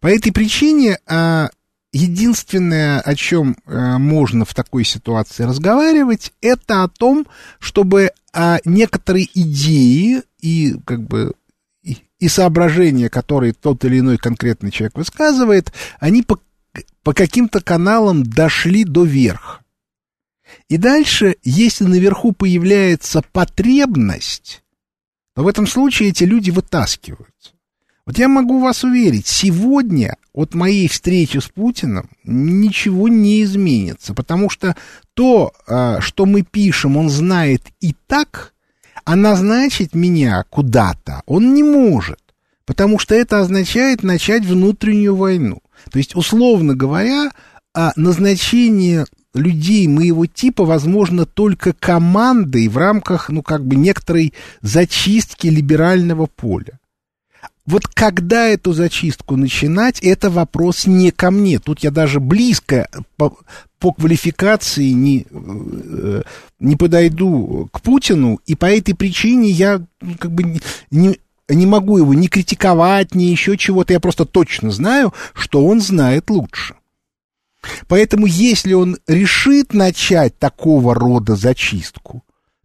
По 0.00 0.06
этой 0.06 0.32
причине 0.32 0.98
а, 1.06 1.50
единственное, 1.92 3.00
о 3.00 3.14
чем 3.14 3.56
а, 3.66 3.98
можно 3.98 4.44
в 4.44 4.54
такой 4.54 4.84
ситуации 4.84 5.44
разговаривать, 5.44 6.32
это 6.40 6.82
о 6.82 6.88
том, 6.88 7.26
чтобы 7.58 8.10
а, 8.34 8.58
некоторые 8.64 9.28
идеи 9.32 10.22
и 10.40 10.74
как 10.84 11.02
бы 11.02 11.34
и, 11.82 11.98
и 12.18 12.28
соображения, 12.28 13.08
которые 13.08 13.52
тот 13.52 13.84
или 13.84 14.00
иной 14.00 14.18
конкретный 14.18 14.70
человек 14.70 14.96
высказывает, 14.96 15.72
они 16.00 16.22
по, 16.22 16.40
по 17.02 17.14
каким-то 17.14 17.60
каналам 17.60 18.24
дошли 18.24 18.84
до 18.84 19.04
верха. 19.04 19.60
И 20.68 20.76
дальше, 20.76 21.36
если 21.42 21.84
наверху 21.84 22.32
появляется 22.32 23.22
потребность, 23.32 24.62
то 25.34 25.42
в 25.42 25.48
этом 25.48 25.66
случае 25.66 26.10
эти 26.10 26.24
люди 26.24 26.50
вытаскиваются. 26.50 27.53
Вот 28.06 28.18
я 28.18 28.28
могу 28.28 28.60
вас 28.60 28.84
уверить, 28.84 29.26
сегодня 29.26 30.16
от 30.34 30.54
моей 30.54 30.88
встречи 30.88 31.38
с 31.38 31.44
Путиным 31.44 32.10
ничего 32.22 33.08
не 33.08 33.42
изменится, 33.42 34.12
потому 34.12 34.50
что 34.50 34.76
то, 35.14 35.52
а, 35.66 36.02
что 36.02 36.26
мы 36.26 36.42
пишем, 36.42 36.98
он 36.98 37.08
знает 37.08 37.62
и 37.80 37.94
так, 38.06 38.52
а 39.06 39.16
назначить 39.16 39.94
меня 39.94 40.44
куда-то 40.50 41.22
он 41.24 41.54
не 41.54 41.62
может, 41.62 42.18
потому 42.66 42.98
что 42.98 43.14
это 43.14 43.40
означает 43.40 44.02
начать 44.02 44.44
внутреннюю 44.44 45.16
войну. 45.16 45.60
То 45.90 45.98
есть, 45.98 46.14
условно 46.14 46.74
говоря, 46.74 47.30
а, 47.72 47.92
назначение 47.96 49.06
людей 49.32 49.88
моего 49.88 50.26
типа 50.26 50.66
возможно 50.66 51.24
только 51.24 51.72
командой 51.72 52.68
в 52.68 52.76
рамках, 52.76 53.30
ну, 53.30 53.42
как 53.42 53.64
бы 53.64 53.76
некоторой 53.76 54.34
зачистки 54.60 55.46
либерального 55.46 56.26
поля. 56.26 56.78
Вот 57.66 57.86
когда 57.86 58.46
эту 58.48 58.74
зачистку 58.74 59.36
начинать, 59.36 60.00
это 60.00 60.28
вопрос 60.28 60.86
не 60.86 61.10
ко 61.10 61.30
мне. 61.30 61.58
Тут 61.58 61.80
я 61.80 61.90
даже 61.90 62.20
близко 62.20 62.88
по, 63.16 63.38
по 63.78 63.92
квалификации 63.92 64.90
не, 64.90 65.26
э, 65.30 66.22
не 66.60 66.76
подойду 66.76 67.70
к 67.72 67.80
Путину, 67.80 68.38
и 68.44 68.54
по 68.54 68.66
этой 68.66 68.94
причине 68.94 69.48
я 69.48 69.82
ну, 70.02 70.14
как 70.18 70.32
бы 70.32 70.60
не, 70.90 71.18
не 71.48 71.66
могу 71.66 71.96
его 71.96 72.12
ни 72.12 72.26
критиковать, 72.26 73.14
ни 73.14 73.24
еще 73.24 73.56
чего-то. 73.56 73.94
Я 73.94 74.00
просто 74.00 74.26
точно 74.26 74.70
знаю, 74.70 75.14
что 75.32 75.64
он 75.64 75.80
знает 75.80 76.28
лучше. 76.28 76.74
Поэтому 77.88 78.26
если 78.26 78.74
он 78.74 78.98
решит 79.06 79.72
начать 79.72 80.38
такого 80.38 80.94
рода 80.94 81.34
зачистку, 81.34 82.22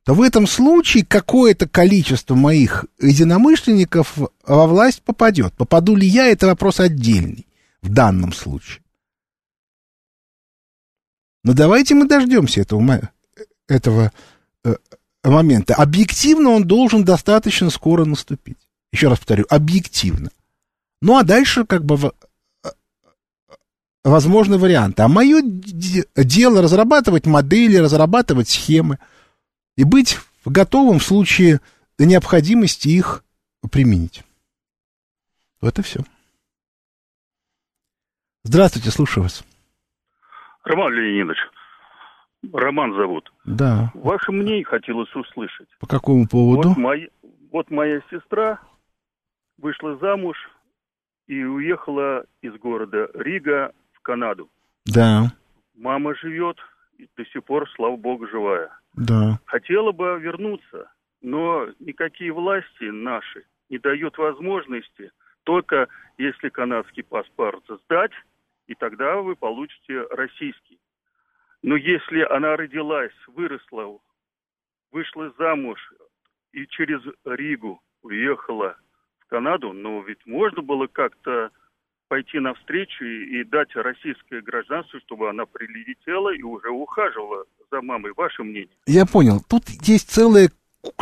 то 0.10 0.16
в 0.16 0.24
этом 0.24 0.48
случае 0.48 1.06
какое-то 1.06 1.70
количество 1.70 2.34
моих 2.34 2.88
единомышленников 3.00 4.18
во 4.44 4.66
власть 4.66 5.04
попадет. 5.04 5.54
Попаду 5.54 5.96
ли 5.96 6.08
я, 6.08 6.26
это 6.26 6.48
вопрос 6.48 6.80
отдельный 6.80 7.46
в 7.84 7.94
данном 7.94 8.34
случае. 8.34 8.82
Но 11.44 11.54
давайте 11.54 11.94
мы 11.94 12.08
дождемся 12.08 12.62
этого, 12.62 13.12
этого 13.68 14.12
э, 14.64 14.74
момента. 15.24 15.76
Объективно 15.76 16.50
он 16.50 16.64
должен 16.64 17.04
достаточно 17.04 17.70
скоро 17.70 18.04
наступить. 18.04 18.68
Еще 18.92 19.10
раз 19.10 19.20
повторю, 19.20 19.46
объективно. 19.48 20.32
Ну 21.04 21.20
а 21.20 21.24
дальше 21.24 21.68
как 21.68 21.86
бы 21.86 22.14
возможны 24.04 24.58
варианты. 24.58 25.04
А 25.04 25.08
мое 25.08 25.44
дело 25.44 26.64
разрабатывать 26.64 27.28
модели, 27.28 27.76
разрабатывать 27.76 28.50
схемы 28.50 28.98
и 29.80 29.86
быть 29.86 30.18
готовым 30.44 31.00
в 31.00 31.04
случае 31.04 31.62
необходимости 31.98 32.90
их 32.90 33.24
применить. 33.72 34.24
Вот 35.62 35.80
и 35.80 35.82
все. 35.82 36.02
Здравствуйте, 38.44 38.92
слушаю 38.92 39.24
вас. 39.24 39.42
Роман 40.66 40.92
Леонидович, 40.92 41.38
Роман 42.52 42.94
зовут. 42.94 43.32
Да. 43.46 43.90
Ваше 43.94 44.34
мнение 44.34 44.66
хотелось 44.66 45.16
услышать. 45.16 45.70
По 45.80 45.88
какому 45.88 46.28
поводу? 46.28 46.70
Вот, 46.70 46.78
моя, 46.78 47.08
вот 47.50 47.72
моя 47.72 48.02
сестра 48.12 48.60
вышла 49.58 49.98
замуж 50.00 50.36
и 51.28 51.42
уехала 51.42 52.26
из 52.42 52.54
города 52.56 53.10
Рига 53.14 53.72
в 53.94 54.02
Канаду. 54.02 54.50
Да. 54.86 55.32
Мама 55.74 56.16
живет 56.16 56.58
и 56.98 57.08
до 57.16 57.24
сих 57.28 57.46
пор, 57.46 57.70
слава 57.78 57.96
богу, 57.96 58.28
живая. 58.28 58.72
Да. 58.96 59.40
Хотела 59.46 59.92
бы 59.92 60.20
вернуться, 60.20 60.92
но 61.22 61.68
никакие 61.80 62.32
власти 62.32 62.86
наши 62.86 63.46
не 63.70 63.78
дают 63.78 64.18
возможности 64.18 65.12
только 65.44 65.88
если 66.18 66.50
канадский 66.50 67.04
паспорт 67.04 67.64
сдать, 67.86 68.12
и 68.68 68.76
тогда 68.76 69.18
вы 69.18 69.36
получите 69.36 70.02
российский. 70.12 70.80
Но 71.64 71.76
если 71.76 72.22
она 72.22 72.56
родилась, 72.56 73.14
выросла, 73.28 74.00
вышла 74.92 75.34
замуж 75.38 75.80
и 76.52 76.68
через 76.68 77.02
Ригу 77.26 77.82
уехала 78.02 78.78
в 79.20 79.26
Канаду, 79.28 79.74
но 79.74 80.02
ведь 80.02 80.26
можно 80.26 80.62
было 80.62 80.88
как-то 80.88 81.52
пойти 82.08 82.40
навстречу 82.40 83.04
и, 83.04 83.40
и 83.40 83.44
дать 83.44 83.76
российское 83.76 84.42
гражданство, 84.42 85.00
чтобы 85.02 85.30
она 85.30 85.46
прилетела 85.46 86.34
и 86.34 86.42
уже 86.44 86.70
ухаживала 86.70 87.46
за 87.72 87.82
мамой. 87.82 88.12
Ваше 88.16 88.44
мнение? 88.44 88.70
Я 88.86 89.06
понял. 89.06 89.44
Тут 89.48 89.70
есть 89.84 90.10
целая, 90.10 90.52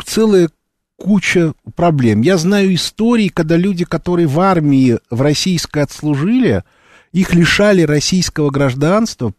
целая 0.04 0.48
куча 0.96 1.54
проблем. 1.76 2.22
Я 2.22 2.36
знаю 2.36 2.74
истории, 2.74 3.28
когда 3.28 3.56
люди, 3.56 3.84
которые 3.84 4.26
в 4.26 4.38
армии 4.40 4.98
в 5.10 5.22
российской 5.22 5.82
отслужили, 5.82 6.64
их 7.12 7.34
лишали 7.34 7.82
российского 7.82 8.50
гражданства, 8.50 9.32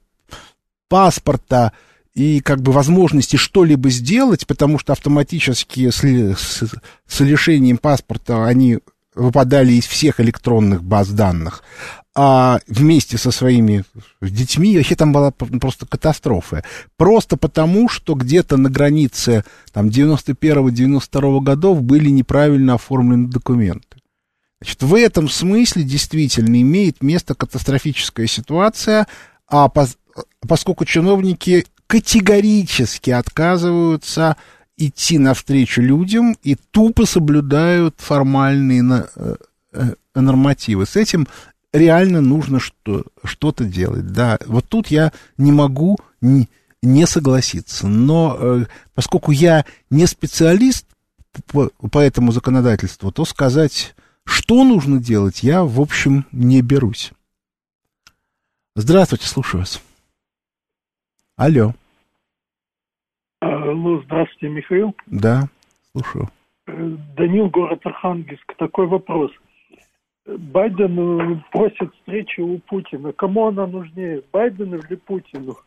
паспорта 0.88 1.74
и 2.16 2.40
как 2.42 2.62
бы 2.62 2.72
возможности 2.72 3.36
что-либо 3.36 3.90
сделать, 3.90 4.48
потому 4.48 4.80
что 4.80 4.94
автоматически 4.94 5.90
с, 5.90 6.04
с, 6.04 6.64
с 7.06 7.20
лишением 7.20 7.78
паспорта 7.78 8.46
они 8.46 8.80
выпадали 9.14 9.74
из 9.74 9.86
всех 9.86 10.20
электронных 10.20 10.84
баз 10.84 11.10
данных, 11.10 11.64
а 12.22 12.60
вместе 12.68 13.18
со 13.18 13.32
своими 13.32 13.86
детьми, 14.20 14.76
вообще 14.76 14.98
там 14.98 15.14
была 15.14 15.32
просто 15.32 15.86
катастрофа. 15.86 16.66
Просто 16.98 17.38
потому, 17.38 17.88
что 17.88 18.14
где-то 18.14 18.58
на 18.58 18.70
границе 18.70 19.46
там 19.72 19.88
91-92 19.88 21.40
годов 21.40 21.82
были 21.82 22.10
неправильно 22.10 22.74
оформлены 22.74 23.30
документы. 23.30 24.02
Значит, 24.60 24.84
в 24.84 24.96
этом 24.96 25.30
смысле 25.30 25.84
действительно 25.84 26.62
имеет 26.62 27.02
место 27.02 27.36
катастрофическая 27.36 28.28
ситуация, 28.28 29.08
а 29.48 29.70
пос, 29.70 29.96
поскольку 30.46 30.84
чиновники 30.84 31.68
категорически 31.88 33.12
отказываются 33.12 34.36
идти 34.76 35.20
навстречу 35.20 35.82
людям 35.82 36.36
и 36.44 36.56
тупо 36.56 37.06
соблюдают 37.06 37.96
формальные 38.00 38.82
на, 38.82 39.08
э, 39.16 39.36
э, 39.72 39.94
нормативы. 40.16 40.86
С 40.86 40.98
этим 40.98 41.28
реально 41.74 42.22
нужно 42.22 42.60
что, 42.60 43.04
что-то 43.24 43.66
делать. 43.66 44.08
Да, 44.08 44.38
вот 44.46 44.66
тут 44.68 44.88
я 44.88 45.12
не 45.38 45.52
могу 45.52 45.98
не, 46.22 46.48
не 46.82 47.06
согласиться. 47.06 47.88
Но 47.88 48.38
э, 48.40 48.66
поскольку 48.96 49.32
я 49.32 49.66
не 49.90 50.06
специалист 50.06 50.86
по, 51.48 51.70
по 51.92 52.00
этому 52.00 52.32
законодательству, 52.32 53.12
то 53.12 53.26
сказать, 53.26 53.96
что 54.26 54.64
нужно 54.64 55.00
делать, 55.00 55.44
я, 55.44 55.64
в 55.64 55.80
общем, 55.82 56.26
не 56.32 56.62
берусь. 56.62 57.12
Здравствуйте, 58.76 59.28
слушаю 59.28 59.62
вас. 59.62 59.82
Алло. 61.36 61.74
Алло, 63.42 64.02
здравствуйте, 64.04 64.50
Михаил. 64.50 64.96
Да, 65.06 65.48
слушаю. 65.92 66.30
Э, 66.68 66.98
Данил, 67.16 67.50
город 67.50 67.80
Архангельск. 67.84 68.54
Такой 68.58 68.88
вопрос. 68.88 69.32
Байден 70.38 71.00
э, 71.00 71.42
просит 71.52 71.94
встречи 72.00 72.42
у 72.42 72.60
Путина. 72.60 73.12
Кому 73.14 73.48
она 73.48 73.68
нужнее, 73.68 74.22
Байдену 74.32 74.78
или 74.78 74.96
Путину? 74.96 75.58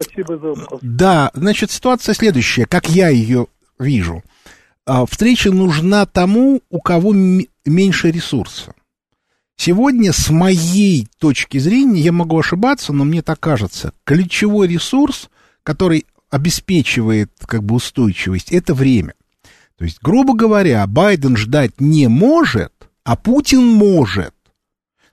Спасибо 0.00 0.36
за 0.38 0.48
вопрос. 0.48 0.80
Да, 0.82 1.30
значит, 1.34 1.70
ситуация 1.70 2.14
следующая, 2.14 2.66
как 2.66 2.88
я 2.88 3.08
ее 3.08 3.46
вижу. 3.78 4.22
А, 4.86 5.06
встреча 5.06 5.50
нужна 5.50 6.04
тому, 6.06 6.60
у 6.70 6.80
кого 6.80 7.14
меньше 7.64 8.10
ресурсов. 8.10 8.74
Сегодня, 9.56 10.12
с 10.12 10.30
моей 10.30 11.06
точки 11.18 11.58
зрения, 11.58 12.00
я 12.00 12.12
могу 12.12 12.38
ошибаться, 12.38 12.92
но 12.92 13.04
мне 13.04 13.22
так 13.22 13.38
кажется, 13.40 13.92
ключевой 14.04 14.66
ресурс, 14.66 15.30
который 15.62 16.06
обеспечивает 16.28 17.30
как 17.46 17.62
бы 17.62 17.76
устойчивость, 17.76 18.52
это 18.52 18.74
время. 18.74 19.14
То 19.78 19.84
есть, 19.84 19.98
грубо 20.02 20.34
говоря, 20.34 20.86
Байден 20.86 21.36
ждать 21.36 21.80
не 21.80 22.08
может, 22.08 22.72
а 23.04 23.16
Путин 23.16 23.64
может. 23.66 24.34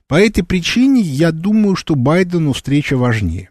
По 0.08 0.20
этой 0.20 0.42
причине 0.42 1.00
я 1.00 1.30
думаю, 1.30 1.76
что 1.76 1.94
Байдену 1.94 2.52
встреча 2.52 2.96
важнее. 2.96 3.50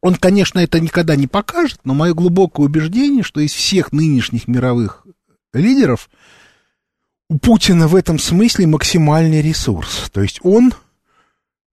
Он, 0.00 0.14
конечно, 0.14 0.58
это 0.58 0.78
никогда 0.78 1.16
не 1.16 1.26
покажет, 1.26 1.80
но 1.84 1.94
мое 1.94 2.14
глубокое 2.14 2.66
убеждение, 2.66 3.22
что 3.22 3.40
из 3.40 3.52
всех 3.52 3.92
нынешних 3.92 4.46
мировых 4.46 5.06
лидеров 5.52 6.10
у 7.28 7.38
Путина 7.38 7.88
в 7.88 7.96
этом 7.96 8.18
смысле 8.18 8.66
максимальный 8.66 9.42
ресурс. 9.42 10.10
То 10.12 10.22
есть 10.22 10.40
он 10.42 10.72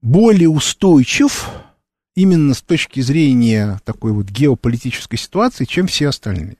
более 0.01 0.49
устойчив 0.49 1.49
именно 2.15 2.53
с 2.53 2.61
точки 2.61 3.01
зрения 3.01 3.79
такой 3.83 4.13
вот 4.13 4.27
геополитической 4.27 5.17
ситуации, 5.17 5.65
чем 5.65 5.87
все 5.87 6.09
остальные. 6.09 6.57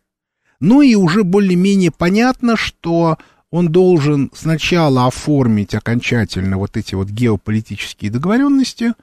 Ну 0.60 0.82
и 0.82 0.96
уже 0.96 1.24
более-менее 1.24 1.92
понятно, 1.92 2.56
что 2.56 3.18
он 3.54 3.68
должен 3.68 4.32
сначала 4.34 5.06
оформить 5.06 5.76
окончательно 5.76 6.58
вот 6.58 6.76
эти 6.76 6.96
вот 6.96 7.10
геополитические 7.10 8.10
договоренности. 8.10 8.94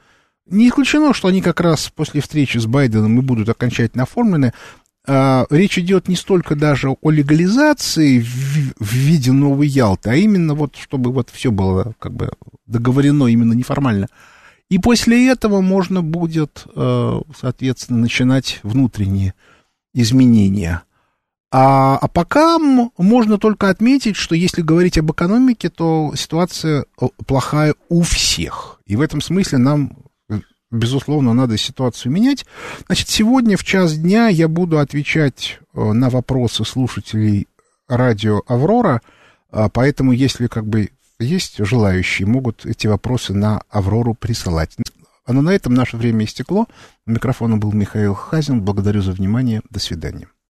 Не 0.46 0.68
исключено, 0.68 1.14
что 1.14 1.28
они 1.28 1.40
как 1.40 1.60
раз 1.60 1.88
после 1.94 2.20
встречи 2.20 2.58
с 2.58 2.66
Байденом 2.66 3.16
и 3.16 3.22
будут 3.22 3.48
окончательно 3.48 4.02
оформлены. 4.02 4.52
А, 5.06 5.46
речь 5.50 5.78
идет 5.78 6.08
не 6.08 6.16
столько 6.16 6.56
даже 6.56 6.96
о 7.00 7.10
легализации 7.10 8.18
в, 8.18 8.92
виде 8.92 9.30
новой 9.30 9.68
Ялты, 9.68 10.10
а 10.10 10.16
именно 10.16 10.54
вот, 10.54 10.74
чтобы 10.74 11.12
вот 11.12 11.30
все 11.30 11.52
было 11.52 11.94
как 12.00 12.12
бы 12.12 12.32
договорено 12.66 13.26
именно 13.26 13.52
неформально. 13.52 14.08
И 14.68 14.80
после 14.80 15.28
этого 15.28 15.60
можно 15.60 16.02
будет, 16.02 16.64
э, 16.74 17.20
соответственно, 17.40 18.00
начинать 18.00 18.58
внутренние 18.64 19.34
изменения. 19.94 20.82
А, 21.52 21.98
а 22.00 22.06
пока 22.08 22.58
можно 22.58 23.38
только 23.38 23.70
отметить, 23.70 24.16
что 24.16 24.34
если 24.34 24.62
говорить 24.62 24.98
об 24.98 25.10
экономике, 25.10 25.68
то 25.68 26.12
ситуация 26.14 26.84
э, 27.00 27.06
плохая 27.26 27.74
у 27.88 28.02
всех. 28.02 28.80
И 28.86 28.94
в 28.94 29.00
этом 29.00 29.20
смысле 29.20 29.58
нам, 29.58 29.96
безусловно, 30.70 31.34
надо 31.34 31.58
ситуацию 31.58 32.12
менять. 32.12 32.46
Значит, 32.86 33.08
сегодня 33.08 33.56
в 33.56 33.64
час 33.64 33.94
дня 33.94 34.28
я 34.28 34.46
буду 34.46 34.78
отвечать 34.78 35.58
э, 35.74 35.92
на 35.92 36.08
вопросы 36.08 36.64
слушателей 36.64 37.48
радио 37.88 38.42
«Аврора», 38.46 39.02
поэтому 39.72 40.12
если 40.12 40.46
как 40.46 40.64
бы 40.64 40.90
есть 41.18 41.56
желающие, 41.58 42.26
могут 42.26 42.64
эти 42.64 42.86
вопросы 42.86 43.34
на 43.34 43.62
Аврору 43.68 44.14
присылать. 44.14 44.76
А 45.26 45.32
на 45.32 45.50
этом 45.50 45.74
наше 45.74 45.96
время 45.96 46.24
истекло. 46.24 46.66
У 47.06 47.10
микрофона 47.10 47.56
был 47.56 47.72
Михаил 47.72 48.14
Хазин. 48.14 48.62
Благодарю 48.62 49.02
за 49.02 49.12
внимание. 49.12 49.60
До 49.70 49.78
свидания. 49.78 50.28